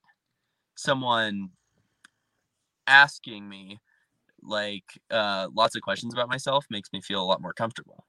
someone 0.77 1.51
asking 2.87 3.49
me 3.49 3.79
like 4.43 4.85
uh, 5.11 5.49
lots 5.55 5.77
of 5.77 5.83
questions 5.83 6.15
about 6.15 6.29
myself 6.29 6.67
makes 6.71 6.91
me 6.93 7.01
feel 7.01 7.23
a 7.23 7.27
lot 7.27 7.43
more 7.43 7.53
comfortable, 7.53 8.07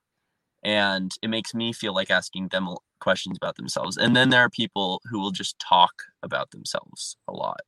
and 0.63 1.11
it 1.21 1.29
makes 1.29 1.53
me 1.53 1.73
feel 1.73 1.93
like 1.93 2.11
asking 2.11 2.49
them 2.49 2.69
questions 2.99 3.37
about 3.37 3.55
themselves. 3.55 3.97
And 3.97 4.15
then 4.15 4.29
there 4.29 4.41
are 4.41 4.49
people 4.49 5.01
who 5.09 5.19
will 5.19 5.31
just 5.31 5.59
talk 5.59 5.91
about 6.23 6.51
themselves 6.51 7.17
a 7.27 7.33
lot, 7.33 7.61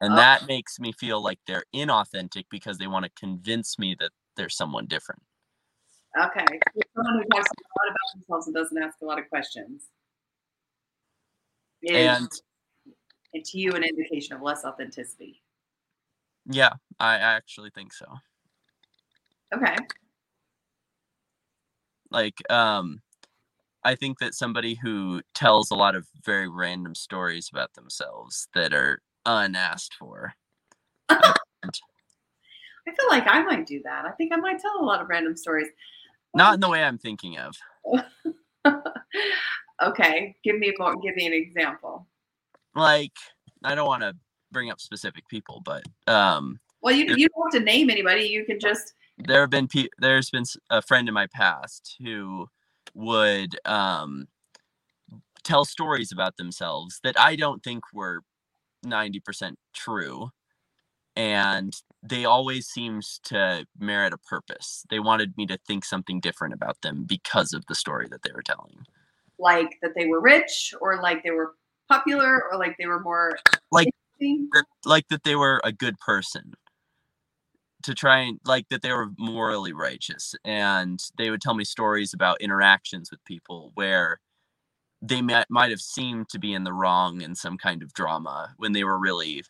and 0.00 0.12
Oh. 0.12 0.16
that 0.16 0.46
makes 0.46 0.78
me 0.78 0.92
feel 0.92 1.22
like 1.22 1.38
they're 1.46 1.64
inauthentic 1.74 2.44
because 2.50 2.78
they 2.78 2.86
want 2.86 3.04
to 3.04 3.10
convince 3.18 3.78
me 3.78 3.96
that 3.98 4.12
they're 4.36 4.48
someone 4.48 4.86
different. 4.86 5.22
Okay. 6.18 6.44
So 6.74 6.80
Someone 6.96 7.14
who 7.22 7.28
talks 7.36 7.48
a 7.50 7.78
lot 7.78 7.90
about 7.90 8.14
themselves 8.14 8.46
and 8.46 8.54
doesn't 8.56 8.78
ask 8.82 9.00
a 9.02 9.04
lot 9.04 9.18
of 9.18 9.28
questions. 9.28 9.84
Is, 11.82 11.94
And 11.94 12.28
and 13.34 13.44
to 13.44 13.58
you, 13.58 13.72
an 13.74 13.84
indication 13.84 14.34
of 14.34 14.42
less 14.42 14.64
authenticity. 14.64 15.42
yeah, 16.46 16.72
I 16.98 17.14
I 17.14 17.18
actually 17.18 17.70
think 17.70 17.92
so. 17.92 18.06
Okay. 19.54 19.76
like 22.10 22.34
um 22.50 23.00
i 23.84 23.94
think 23.94 24.18
that 24.18 24.34
somebody 24.34 24.74
who 24.74 25.20
tells 25.34 25.70
a 25.70 25.74
lot 25.74 25.94
of 25.94 26.06
very 26.24 26.48
random 26.48 26.94
stories 26.94 27.48
about 27.52 27.72
themselves 27.74 28.48
that 28.54 28.72
are 28.72 29.00
unasked 29.26 29.94
for 29.98 30.34
I 31.10 31.32
feel 32.86 33.08
like 33.10 33.24
I 33.26 33.42
might 33.42 33.66
do 33.66 33.82
that. 33.84 34.06
I 34.06 34.12
think 34.12 34.32
I 34.32 34.36
might 34.36 34.58
tell 34.60 34.80
a 34.80 34.84
lot 34.84 35.02
of 35.02 35.08
random 35.08 35.36
stories. 35.36 35.68
not 36.34 36.54
in 36.54 36.60
the 36.60 36.68
way 36.68 36.82
i'm 36.82 36.98
thinking 36.98 37.38
of 37.38 37.54
okay. 39.82 40.36
Give 40.44 40.58
me 40.58 40.74
more. 40.78 40.94
Give 40.96 41.14
me 41.16 41.26
an 41.26 41.32
example. 41.32 42.06
like 42.74 43.12
i 43.64 43.74
don't 43.74 43.86
want 43.86 44.02
to 44.02 44.14
bring 44.52 44.70
up 44.70 44.80
specific 44.80 45.26
people 45.28 45.62
but 45.64 45.82
um 46.06 46.58
Well, 46.82 46.94
you 46.94 47.04
you 47.16 47.28
don't 47.28 47.52
have 47.52 47.60
to 47.60 47.64
name 47.64 47.90
anybody. 47.90 48.24
You 48.24 48.44
can 48.44 48.58
just 48.60 48.94
there 49.18 49.40
have 49.40 49.50
been 49.50 49.68
pe- 49.68 49.88
there's 49.98 50.30
been 50.30 50.44
a 50.70 50.80
friend 50.82 51.08
in 51.08 51.14
my 51.14 51.26
past 51.28 51.96
who 52.02 52.48
would 52.94 53.58
um 53.66 54.28
tell 55.44 55.64
stories 55.64 56.12
about 56.12 56.36
themselves 56.36 57.00
that 57.02 57.18
i 57.18 57.34
don't 57.36 57.62
think 57.62 57.82
were 57.92 58.22
90% 58.84 59.54
true 59.74 60.30
and 61.18 61.74
they 62.02 62.24
always 62.24 62.68
seemed 62.68 63.02
to 63.24 63.66
merit 63.78 64.12
a 64.12 64.18
purpose. 64.18 64.84
They 64.88 65.00
wanted 65.00 65.36
me 65.36 65.46
to 65.46 65.58
think 65.66 65.84
something 65.84 66.20
different 66.20 66.54
about 66.54 66.80
them 66.82 67.04
because 67.08 67.52
of 67.52 67.66
the 67.66 67.74
story 67.74 68.06
that 68.12 68.22
they 68.22 68.30
were 68.32 68.42
telling. 68.42 68.86
Like 69.36 69.78
that 69.82 69.92
they 69.96 70.06
were 70.06 70.20
rich, 70.20 70.72
or 70.80 71.02
like 71.02 71.24
they 71.24 71.32
were 71.32 71.54
popular, 71.88 72.44
or 72.50 72.56
like 72.56 72.76
they 72.78 72.86
were 72.86 73.00
more 73.00 73.36
Like- 73.72 73.88
that, 74.20 74.64
like 74.84 75.08
that 75.08 75.24
they 75.24 75.34
were 75.34 75.60
a 75.64 75.72
good 75.72 75.98
person. 75.98 76.54
To 77.82 77.94
try 77.94 78.18
and 78.18 78.40
like 78.44 78.68
that 78.70 78.82
they 78.82 78.92
were 78.92 79.10
morally 79.18 79.72
righteous 79.72 80.34
and 80.44 81.00
they 81.16 81.30
would 81.30 81.40
tell 81.40 81.54
me 81.54 81.64
stories 81.64 82.12
about 82.12 82.40
interactions 82.40 83.10
with 83.10 83.24
people 83.24 83.70
where 83.74 84.18
they 85.00 85.22
might, 85.22 85.46
might 85.48 85.70
have 85.70 85.80
seemed 85.80 86.28
to 86.30 86.38
be 86.38 86.52
in 86.52 86.64
the 86.64 86.72
wrong 86.72 87.20
in 87.20 87.34
some 87.34 87.56
kind 87.56 87.82
of 87.82 87.92
drama 87.92 88.54
when 88.56 88.72
they 88.72 88.84
were 88.84 88.98
really 88.98 89.44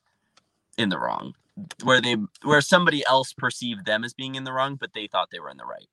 in 0.76 0.88
the 0.88 0.98
wrong 0.98 1.34
where 1.82 2.00
they 2.00 2.16
where 2.44 2.60
somebody 2.60 3.04
else 3.06 3.32
perceived 3.32 3.84
them 3.84 4.04
as 4.04 4.14
being 4.14 4.36
in 4.36 4.44
the 4.44 4.52
wrong 4.52 4.76
but 4.76 4.90
they 4.94 5.06
thought 5.08 5.28
they 5.32 5.40
were 5.40 5.50
in 5.50 5.56
the 5.56 5.64
right 5.64 5.88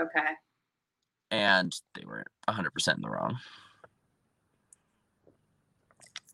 Okay. 0.00 0.28
and 1.30 1.74
they 1.94 2.04
were 2.04 2.24
100% 2.48 2.94
in 2.94 3.00
the 3.02 3.08
wrong 3.10 3.36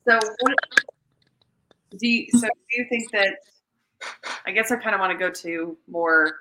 So 0.06 0.18
what 0.40 0.54
do 1.98 2.08
you 2.08 2.26
so 2.32 2.46
do 2.46 2.80
you 2.80 2.86
think 2.88 3.10
that 3.12 3.36
I 4.46 4.50
guess 4.50 4.70
I 4.70 4.76
kind 4.76 4.94
of 4.94 5.00
want 5.00 5.12
to 5.12 5.18
go 5.18 5.30
to 5.30 5.76
more 5.88 6.36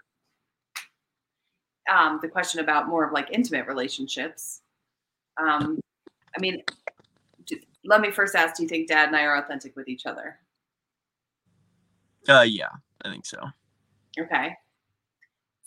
um 1.91 2.19
the 2.21 2.27
question 2.27 2.59
about 2.59 2.87
more 2.87 3.05
of 3.05 3.13
like 3.13 3.29
intimate 3.31 3.67
relationships. 3.67 4.61
Um 5.41 5.79
I 6.35 6.39
mean 6.39 6.63
let 7.83 8.01
me 8.01 8.11
first 8.11 8.35
ask 8.35 8.55
do 8.55 8.63
you 8.63 8.69
think 8.69 8.87
dad 8.87 9.07
and 9.07 9.15
I 9.15 9.23
are 9.23 9.37
authentic 9.37 9.75
with 9.75 9.87
each 9.87 10.05
other? 10.05 10.39
uh 12.27 12.41
yeah 12.41 12.69
i 13.03 13.09
think 13.09 13.25
so 13.25 13.37
Okay. 14.17 14.55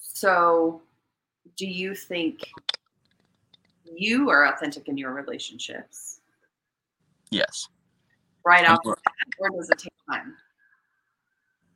So 0.00 0.80
do 1.56 1.66
you 1.66 1.94
think 1.94 2.40
you 3.84 4.30
are 4.30 4.46
authentic 4.52 4.88
in 4.88 4.96
your 4.96 5.12
relationships 5.12 6.20
yes 7.30 7.68
right 8.44 8.66
I'm 8.66 8.76
off 8.76 8.98
or 9.38 9.50
does 9.50 9.70
it 9.70 9.78
take 9.78 9.92
time? 10.10 10.34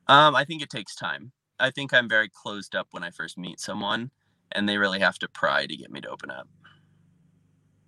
Um, 0.07 0.35
I 0.35 0.43
think 0.43 0.61
it 0.61 0.69
takes 0.69 0.95
time. 0.95 1.31
I 1.59 1.71
think 1.71 1.93
I'm 1.93 2.09
very 2.09 2.29
closed 2.29 2.75
up 2.75 2.87
when 2.91 3.03
I 3.03 3.11
first 3.11 3.37
meet 3.37 3.59
someone, 3.59 4.11
and 4.51 4.67
they 4.67 4.77
really 4.77 4.99
have 4.99 5.17
to 5.19 5.29
pry 5.29 5.65
to 5.65 5.77
get 5.77 5.91
me 5.91 6.01
to 6.01 6.09
open 6.09 6.29
up. 6.29 6.47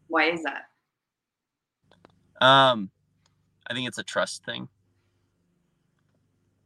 Why 0.07 0.29
is 0.29 0.43
that? 0.43 0.65
Um, 2.41 2.91
I 3.67 3.73
think 3.73 3.87
it's 3.87 3.97
a 3.97 4.03
trust 4.03 4.43
thing. 4.45 4.67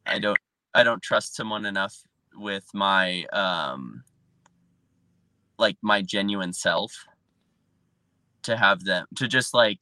I 0.05 0.19
don't. 0.19 0.37
I 0.73 0.83
don't 0.83 1.01
trust 1.01 1.35
someone 1.35 1.65
enough 1.65 1.95
with 2.35 2.65
my 2.73 3.25
um 3.33 4.03
like 5.57 5.77
my 5.81 6.01
genuine 6.01 6.53
self 6.53 6.93
to 8.43 8.55
have 8.55 8.83
them 8.83 9.05
to 9.15 9.27
just 9.27 9.53
like 9.53 9.79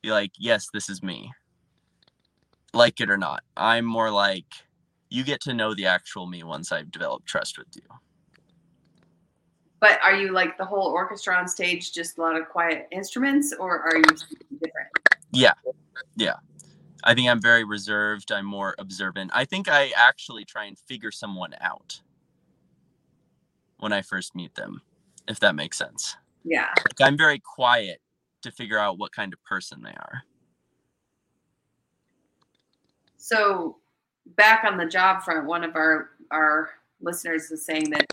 be 0.00 0.10
like 0.10 0.30
yes 0.38 0.68
this 0.72 0.88
is 0.88 1.02
me 1.02 1.30
like 2.72 3.00
it 3.00 3.10
or 3.10 3.18
not 3.18 3.42
i'm 3.56 3.84
more 3.84 4.10
like 4.10 4.46
you 5.10 5.22
get 5.24 5.40
to 5.40 5.52
know 5.52 5.74
the 5.74 5.84
actual 5.84 6.26
me 6.26 6.42
once 6.44 6.72
i've 6.72 6.90
developed 6.90 7.26
trust 7.26 7.58
with 7.58 7.68
you 7.74 7.82
But 9.82 9.98
are 10.00 10.14
you 10.14 10.30
like 10.30 10.56
the 10.58 10.64
whole 10.64 10.92
orchestra 10.92 11.34
on 11.34 11.48
stage, 11.48 11.92
just 11.92 12.16
a 12.16 12.20
lot 12.20 12.40
of 12.40 12.48
quiet 12.48 12.86
instruments, 12.92 13.52
or 13.58 13.80
are 13.80 13.96
you 13.96 14.04
different? 14.04 15.01
I 17.04 17.14
think 17.14 17.28
i'm 17.28 17.40
very 17.40 17.64
reserved. 17.64 18.30
I'm 18.32 18.46
more 18.46 18.74
observant. 18.78 19.30
I 19.34 19.44
think 19.44 19.68
i 19.68 19.92
actually 19.96 20.44
try 20.44 20.64
and 20.64 20.78
figure 20.78 21.10
someone 21.10 21.54
out 21.60 22.00
when 23.78 23.92
i 23.92 24.02
first 24.02 24.34
meet 24.34 24.54
them 24.54 24.82
if 25.28 25.40
that 25.40 25.54
makes 25.54 25.78
sense. 25.78 26.16
Yeah. 26.44 26.68
Like, 26.76 27.08
i'm 27.08 27.16
very 27.16 27.38
quiet 27.40 28.00
to 28.42 28.50
figure 28.50 28.78
out 28.78 28.98
what 28.98 29.12
kind 29.12 29.32
of 29.32 29.42
person 29.44 29.82
they 29.82 29.90
are. 29.90 30.22
So 33.16 33.76
back 34.36 34.64
on 34.64 34.76
the 34.76 34.86
job 34.86 35.22
front, 35.22 35.46
one 35.46 35.64
of 35.64 35.76
our 35.76 36.10
our 36.30 36.70
listeners 37.00 37.50
is 37.50 37.64
saying 37.64 37.90
that 37.90 38.06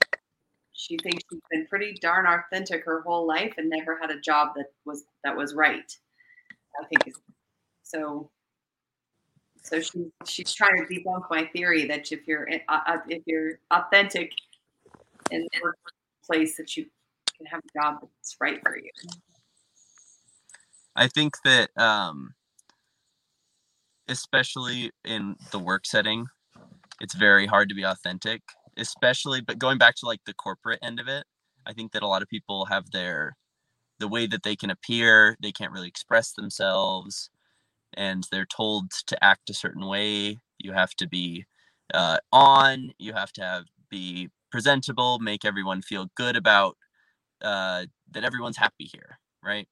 she 0.73 0.97
thinks 1.03 1.23
she's 1.29 1.41
been 1.51 1.67
pretty 1.67 1.97
darn 2.01 2.25
authentic 2.25 2.85
her 2.85 3.01
whole 3.01 3.27
life 3.27 3.53
and 3.57 3.69
never 3.69 3.97
had 3.99 4.11
a 4.11 4.19
job 4.19 4.49
that 4.55 4.67
was 4.85 5.05
that 5.23 5.35
was 5.35 5.53
right. 5.53 5.97
I 6.81 6.85
think 6.87 7.15
so. 7.83 8.29
So 9.61 9.81
she 9.81 10.05
she's 10.25 10.53
trying 10.53 10.77
to 10.77 10.93
debunk 10.93 11.25
my 11.29 11.45
theory 11.53 11.85
that 11.87 12.11
if 12.11 12.27
you're 12.27 12.49
uh, 12.69 12.79
uh, 12.87 12.97
if 13.07 13.21
you're 13.25 13.59
authentic 13.71 14.31
in 15.31 15.41
the 15.41 15.59
workplace 15.61 16.57
that 16.57 16.75
you 16.75 16.85
can 17.37 17.45
have 17.45 17.59
a 17.59 17.79
job 17.79 17.99
that's 18.01 18.35
right 18.39 18.59
for 18.63 18.77
you. 18.77 18.89
I 20.95 21.07
think 21.07 21.35
that 21.45 21.69
um 21.77 22.33
especially 24.07 24.91
in 25.05 25.35
the 25.51 25.59
work 25.59 25.85
setting, 25.85 26.25
it's 26.99 27.13
very 27.13 27.45
hard 27.45 27.69
to 27.69 27.75
be 27.75 27.83
authentic, 27.83 28.41
especially 28.77 29.41
but 29.41 29.59
going 29.59 29.77
back 29.77 29.95
to 29.95 30.05
like 30.05 30.21
the 30.25 30.33
corporate 30.33 30.79
end 30.81 30.99
of 30.99 31.07
it, 31.07 31.25
I 31.65 31.73
think 31.73 31.91
that 31.91 32.01
a 32.01 32.07
lot 32.07 32.21
of 32.21 32.27
people 32.27 32.65
have 32.65 32.89
their 32.91 33.35
the 33.99 34.07
way 34.07 34.27
that 34.27 34.43
they 34.43 34.55
can 34.55 34.69
appear, 34.69 35.37
they 35.41 35.51
can't 35.51 35.71
really 35.71 35.87
express 35.87 36.33
themselves 36.33 37.29
and 37.95 38.27
they're 38.31 38.45
told 38.45 38.91
to 39.07 39.23
act 39.23 39.49
a 39.49 39.53
certain 39.53 39.85
way. 39.87 40.37
You 40.59 40.73
have 40.73 40.91
to 40.95 41.07
be 41.07 41.45
uh, 41.93 42.19
on, 42.31 42.91
you 42.99 43.13
have 43.13 43.31
to 43.33 43.41
have 43.43 43.65
be 43.89 44.29
presentable, 44.51 45.19
make 45.19 45.45
everyone 45.45 45.81
feel 45.81 46.09
good 46.15 46.35
about 46.35 46.77
uh, 47.41 47.85
that 48.11 48.23
everyone's 48.25 48.57
happy 48.57 48.85
here, 48.91 49.19
right? 49.43 49.67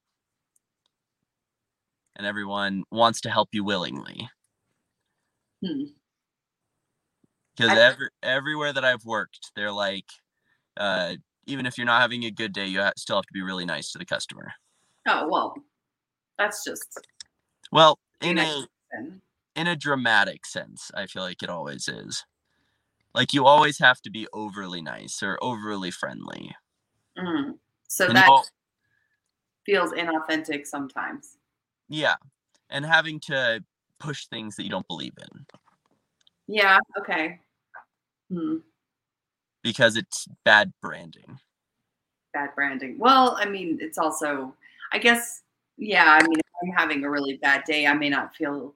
and 2.17 2.27
everyone 2.27 2.83
wants 2.91 3.21
to 3.21 3.29
help 3.29 3.49
you 3.53 3.63
willingly. 3.63 4.29
Hmm. 5.61 5.97
Because 7.55 7.71
I- 7.71 7.81
every 7.81 8.09
everywhere 8.21 8.73
that 8.73 8.85
I've 8.85 9.05
worked, 9.05 9.51
they're 9.55 9.71
like, 9.71 10.05
uh, 10.77 11.15
even 11.47 11.65
if 11.65 11.77
you're 11.77 11.85
not 11.87 12.01
having 12.01 12.23
a 12.25 12.31
good 12.31 12.53
day, 12.53 12.67
you 12.67 12.79
ha- 12.81 12.93
still 12.97 13.15
have 13.17 13.25
to 13.25 13.33
be 13.33 13.41
really 13.41 13.65
nice 13.65 13.91
to 13.91 13.97
the 13.97 14.05
customer. 14.05 14.51
Oh 15.07 15.27
well, 15.29 15.55
that's 16.37 16.63
just 16.63 16.99
Well, 17.71 17.97
in 18.21 18.37
a 18.37 18.67
in 19.55 19.67
a 19.67 19.75
dramatic 19.75 20.45
sense, 20.45 20.91
I 20.93 21.07
feel 21.07 21.23
like 21.23 21.41
it 21.41 21.49
always 21.49 21.87
is. 21.87 22.23
Like 23.15 23.33
you 23.33 23.45
always 23.45 23.79
have 23.79 23.99
to 24.01 24.11
be 24.11 24.27
overly 24.33 24.81
nice 24.81 25.23
or 25.23 25.39
overly 25.41 25.89
friendly. 25.89 26.55
Mm. 27.17 27.57
So 27.87 28.05
And 28.07 28.15
that 28.17 28.27
al- 28.27 28.45
feels 29.65 29.91
inauthentic 29.91 30.67
sometimes. 30.67 31.37
yeah, 31.89 32.15
and 32.69 32.85
having 32.85 33.19
to 33.21 33.63
push 33.99 34.27
things 34.27 34.55
that 34.55 34.63
you 34.63 34.69
don't 34.69 34.87
believe 34.87 35.13
in 35.17 35.45
Yeah. 36.47 36.77
Okay. 36.99 37.39
Hmm. 38.29 38.57
Because 39.67 39.97
it's 39.97 40.29
bad 40.45 40.71
branding. 40.81 41.37
Bad 42.33 42.55
branding. 42.55 42.97
Well, 42.97 43.35
I 43.37 43.43
mean, 43.43 43.79
it's 43.81 43.97
also, 43.97 44.55
I 44.93 44.97
guess, 44.97 45.41
yeah. 45.77 46.17
I 46.17 46.25
mean, 46.25 46.39
if 46.39 46.45
I'm 46.63 46.71
having 46.71 47.03
a 47.03 47.09
really 47.09 47.35
bad 47.35 47.65
day, 47.65 47.85
I 47.85 47.93
may 47.93 48.07
not 48.07 48.33
feel 48.33 48.73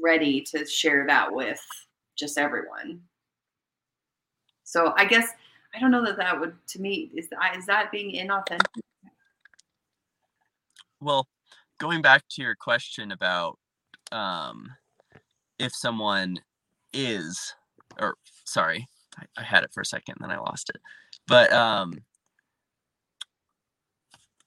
ready 0.00 0.42
to 0.42 0.64
share 0.64 1.08
that 1.08 1.32
with 1.32 1.60
just 2.16 2.38
everyone. 2.38 3.00
So 4.62 4.94
I 4.96 5.06
guess 5.06 5.32
I 5.74 5.80
don't 5.80 5.90
know 5.90 6.04
that 6.04 6.18
that 6.18 6.38
would 6.38 6.54
to 6.68 6.80
me 6.80 7.10
is 7.16 7.28
that 7.30 7.56
is 7.56 7.66
that 7.66 7.90
being 7.90 8.14
inauthentic? 8.14 8.66
Well, 11.00 11.26
going 11.78 12.00
back 12.00 12.22
to 12.30 12.42
your 12.42 12.54
question 12.54 13.10
about 13.10 13.58
um, 14.12 14.68
if 15.58 15.74
someone 15.74 16.38
is, 16.92 17.54
or 17.98 18.14
sorry, 18.44 18.86
I, 19.20 19.40
I 19.40 19.44
had 19.44 19.64
it 19.64 19.72
for 19.72 19.80
a 19.80 19.86
second, 19.86 20.16
then 20.20 20.30
I 20.30 20.38
lost 20.38 20.70
it. 20.70 20.80
But 21.26 21.52
um, 21.52 21.94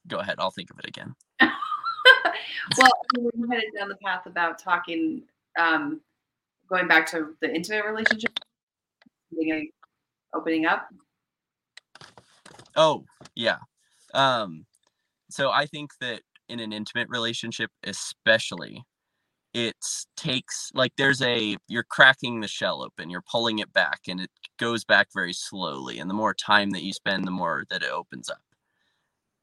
go 0.07 0.17
ahead, 0.17 0.35
I'll 0.39 0.51
think 0.51 0.71
of 0.71 0.79
it 0.79 0.87
again. 0.87 1.13
well, 2.77 2.91
we 3.17 3.47
headed 3.49 3.71
down 3.77 3.89
the 3.89 3.95
path 4.03 4.25
about 4.25 4.59
talking, 4.59 5.23
um, 5.57 6.01
going 6.67 6.87
back 6.87 7.09
to 7.11 7.35
the 7.41 7.53
intimate 7.53 7.85
relationship, 7.85 8.31
opening 10.33 10.65
up. 10.65 10.87
Oh, 12.75 13.05
yeah. 13.35 13.57
Um, 14.13 14.65
so 15.29 15.51
I 15.51 15.65
think 15.65 15.91
that 16.01 16.21
in 16.49 16.59
an 16.59 16.73
intimate 16.73 17.07
relationship, 17.09 17.71
especially, 17.83 18.83
it 19.53 19.77
takes 20.17 20.71
like 20.73 20.93
there's 20.97 21.21
a 21.21 21.57
you're 21.67 21.83
cracking 21.83 22.41
the 22.41 22.47
shell 22.47 22.81
open, 22.83 23.09
you're 23.09 23.21
pulling 23.21 23.59
it 23.59 23.71
back, 23.73 24.01
and 24.07 24.19
it 24.21 24.31
goes 24.59 24.83
back 24.83 25.09
very 25.13 25.33
slowly. 25.33 25.99
And 25.99 26.09
the 26.09 26.15
more 26.15 26.33
time 26.33 26.71
that 26.71 26.83
you 26.83 26.93
spend, 26.93 27.25
the 27.27 27.31
more 27.31 27.65
that 27.69 27.83
it 27.83 27.91
opens 27.91 28.29
up. 28.29 28.41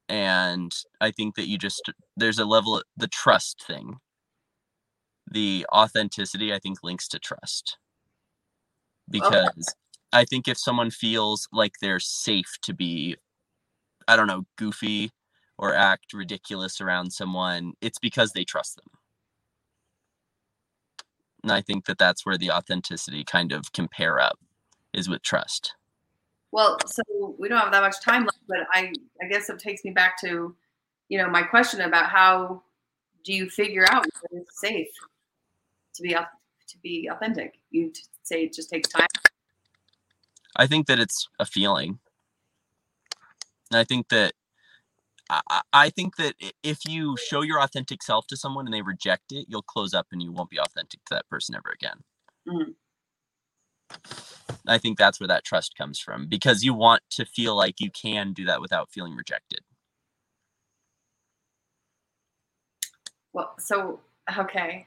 And 0.08 0.74
I 1.00 1.12
think 1.12 1.36
that 1.36 1.48
you 1.48 1.58
just 1.58 1.90
there's 2.16 2.38
a 2.38 2.44
level 2.44 2.76
of 2.76 2.84
the 2.96 3.08
trust 3.08 3.64
thing. 3.66 3.98
The 5.30 5.66
authenticity, 5.72 6.52
I 6.52 6.58
think, 6.58 6.78
links 6.82 7.06
to 7.08 7.18
trust. 7.20 7.78
Oh, 9.20 9.30
because 9.30 9.74
I 10.12 10.24
think 10.24 10.48
if 10.48 10.58
someone 10.58 10.90
feels 10.90 11.48
like 11.52 11.74
they're 11.80 12.00
safe 12.00 12.58
to 12.62 12.74
be, 12.74 13.16
I 14.08 14.16
don't 14.16 14.26
know, 14.26 14.44
goofy 14.56 15.12
or 15.58 15.74
act 15.74 16.12
ridiculous 16.14 16.80
around 16.80 17.12
someone, 17.12 17.74
it's 17.80 17.98
because 17.98 18.32
they 18.32 18.44
trust 18.44 18.76
them. 18.76 18.99
And 21.42 21.52
I 21.52 21.60
think 21.60 21.86
that 21.86 21.98
that's 21.98 22.26
where 22.26 22.36
the 22.36 22.50
authenticity 22.50 23.24
kind 23.24 23.52
of 23.52 23.72
can 23.72 23.88
pair 23.88 24.18
up 24.18 24.38
is 24.92 25.08
with 25.08 25.22
trust. 25.22 25.74
Well, 26.52 26.76
so 26.86 27.02
we 27.38 27.48
don't 27.48 27.58
have 27.58 27.72
that 27.72 27.82
much 27.82 28.00
time 28.02 28.24
left, 28.24 28.40
but 28.48 28.58
I, 28.72 28.92
I 29.22 29.26
guess 29.28 29.48
it 29.48 29.58
takes 29.58 29.84
me 29.84 29.92
back 29.92 30.20
to, 30.22 30.54
you 31.08 31.18
know, 31.18 31.28
my 31.28 31.42
question 31.42 31.80
about 31.82 32.10
how 32.10 32.62
do 33.24 33.32
you 33.32 33.48
figure 33.48 33.86
out 33.90 34.06
when 34.28 34.42
it's 34.42 34.60
safe 34.60 34.88
to 35.94 36.02
be 36.02 36.10
to 36.10 36.78
be 36.82 37.08
authentic? 37.10 37.58
You 37.70 37.92
say 38.22 38.44
it 38.44 38.52
just 38.52 38.70
takes 38.70 38.88
time. 38.88 39.06
I 40.56 40.66
think 40.66 40.86
that 40.88 40.98
it's 40.98 41.28
a 41.38 41.46
feeling. 41.46 42.00
And 43.70 43.78
I 43.78 43.84
think 43.84 44.08
that 44.08 44.32
I, 45.72 45.90
think 45.90 46.16
that 46.16 46.34
if 46.62 46.80
you 46.86 47.16
show 47.16 47.42
your 47.42 47.60
authentic 47.62 48.02
self 48.02 48.26
to 48.28 48.36
someone 48.36 48.66
and 48.66 48.74
they 48.74 48.82
reject 48.82 49.32
it, 49.32 49.46
you'll 49.48 49.62
close 49.62 49.94
up 49.94 50.08
and 50.10 50.22
you 50.22 50.32
won't 50.32 50.50
be 50.50 50.58
authentic 50.58 51.04
to 51.04 51.14
that 51.14 51.28
person 51.28 51.54
ever 51.54 51.70
again. 51.70 52.02
Mhm. 52.48 52.74
I 54.66 54.78
think 54.78 54.98
that's 54.98 55.20
where 55.20 55.28
that 55.28 55.44
trust 55.44 55.76
comes 55.76 55.98
from 55.98 56.26
because 56.26 56.62
you 56.62 56.74
want 56.74 57.02
to 57.10 57.24
feel 57.24 57.56
like 57.56 57.80
you 57.80 57.90
can 57.90 58.32
do 58.32 58.44
that 58.46 58.60
without 58.60 58.90
feeling 58.90 59.14
rejected. 59.14 59.60
Well, 63.32 63.54
so 63.58 64.00
okay. 64.36 64.86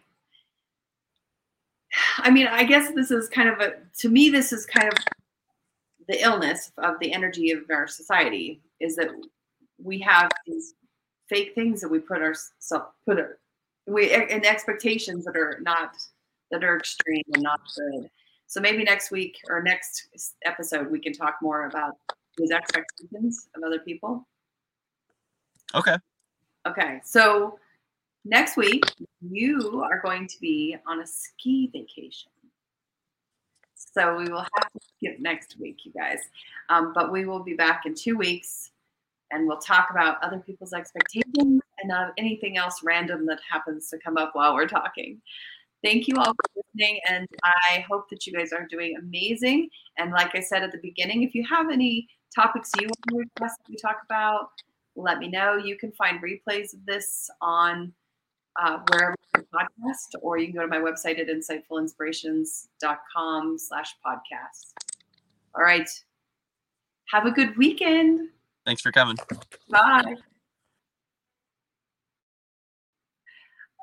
I 2.18 2.30
mean, 2.32 2.48
I 2.48 2.64
guess 2.64 2.92
this 2.94 3.12
is 3.12 3.30
kind 3.30 3.50
of 3.50 3.60
a 3.60 3.76
to 4.00 4.10
me 4.10 4.30
this 4.30 4.52
is 4.52 4.66
kind 4.66 4.92
of 4.92 4.98
the 6.08 6.22
illness 6.22 6.72
of 6.78 7.00
the 7.00 7.14
energy 7.14 7.52
of 7.52 7.64
our 7.70 7.88
society 7.88 8.62
is 8.80 8.96
that 8.98 9.10
we 9.84 10.00
have 10.00 10.32
these 10.48 10.76
fake 11.30 11.54
things 11.56 11.82
that 11.82 11.90
we 11.90 12.00
put 12.00 12.22
ourselves 12.22 12.86
put 13.06 13.20
our, 13.20 13.40
we 13.88 14.12
and 14.12 14.46
expectations 14.46 15.26
that 15.26 15.36
are 15.36 15.60
not 15.62 15.96
that 16.52 16.64
are 16.64 16.78
extreme 16.78 17.24
and 17.34 17.44
not 17.44 17.60
good. 17.76 18.10
So 18.48 18.62
maybe 18.62 18.84
next 18.84 19.12
week 19.12 19.38
or 19.50 19.62
next 19.62 20.36
episode 20.46 20.90
we 20.90 21.00
can 21.00 21.14
talk 21.14 21.38
more 21.42 21.66
about 21.68 21.96
these 22.38 22.52
expectations 22.52 23.48
of 23.56 23.64
other 23.64 23.80
people. 23.80 24.28
Okay. 25.76 25.96
Okay, 26.66 27.02
so 27.04 27.60
next 28.24 28.56
week 28.56 28.84
you 29.22 29.84
are 29.84 30.00
going 30.00 30.28
to 30.28 30.40
be 30.40 30.78
on 30.88 31.02
a 31.02 31.08
ski 31.08 31.70
vacation. 31.74 32.32
So 33.76 34.16
we 34.16 34.26
will 34.26 34.46
have 34.56 34.72
to 34.72 34.80
skip 34.98 35.20
next 35.20 35.58
week, 35.60 35.80
you 35.84 35.92
guys. 35.92 36.20
Um, 36.70 36.94
but 36.96 37.12
we 37.12 37.26
will 37.26 37.44
be 37.44 37.54
back 37.54 37.86
in 37.86 37.94
two 37.96 38.18
weeks 38.18 38.72
and 39.34 39.48
we'll 39.48 39.58
talk 39.58 39.88
about 39.90 40.24
other 40.24 40.38
people's 40.40 40.74
expectations 40.74 41.34
and 41.36 41.92
uh, 41.92 42.10
anything 42.18 42.58
else 42.58 42.82
random 42.84 43.26
that 43.26 43.40
happens 43.50 43.90
to 43.90 43.98
come 43.98 44.18
up 44.18 44.30
while 44.34 44.54
we're 44.54 44.68
talking. 44.68 45.20
Thank 45.84 46.08
you 46.08 46.16
all 46.18 46.34
for 46.34 46.46
listening, 46.56 47.00
and 47.10 47.28
I 47.44 47.84
hope 47.90 48.10
that 48.10 48.26
you 48.26 48.32
guys 48.32 48.54
are 48.54 48.66
doing 48.66 48.96
amazing. 48.98 49.68
And 49.98 50.12
like 50.12 50.34
I 50.34 50.40
said 50.40 50.64
at 50.64 50.72
the 50.72 50.80
beginning, 50.82 51.24
if 51.24 51.36
you 51.36 51.46
have 51.50 51.70
any 51.70 52.08
topics 52.34 52.72
you 52.80 52.88
want 52.88 53.02
to 53.10 53.18
request 53.18 53.58
that 53.58 53.70
we 53.70 53.76
talk 53.76 53.98
about, 54.06 54.48
let 54.96 55.18
me 55.18 55.28
know. 55.28 55.58
You 55.58 55.76
can 55.78 55.92
find 55.92 56.22
replays 56.22 56.74
of 56.74 56.86
this 56.86 57.30
on 57.42 57.92
uh, 58.62 58.80
wherever 58.90 59.18
you 59.36 59.44
podcast, 59.54 60.16
or 60.22 60.38
you 60.38 60.46
can 60.48 60.56
go 60.56 60.62
to 60.62 60.68
my 60.68 60.78
website 60.78 61.20
at 61.20 61.28
insightfulinspirations.com 61.28 63.60
slash 63.60 63.94
podcast. 64.06 64.72
All 65.56 65.64
right. 65.64 65.90
Have 67.12 67.26
a 67.26 67.32
good 67.32 67.58
weekend. 67.58 68.30
Thanks 68.66 68.82
for 68.82 68.92
coming. 68.92 69.18
Bye. 69.70 70.16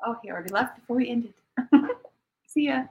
Oh, 0.05 0.17
he 0.23 0.31
already 0.31 0.51
left 0.51 0.79
before 0.79 0.95
we 0.97 1.09
ended. 1.09 1.33
See 2.47 2.67
ya. 2.67 2.85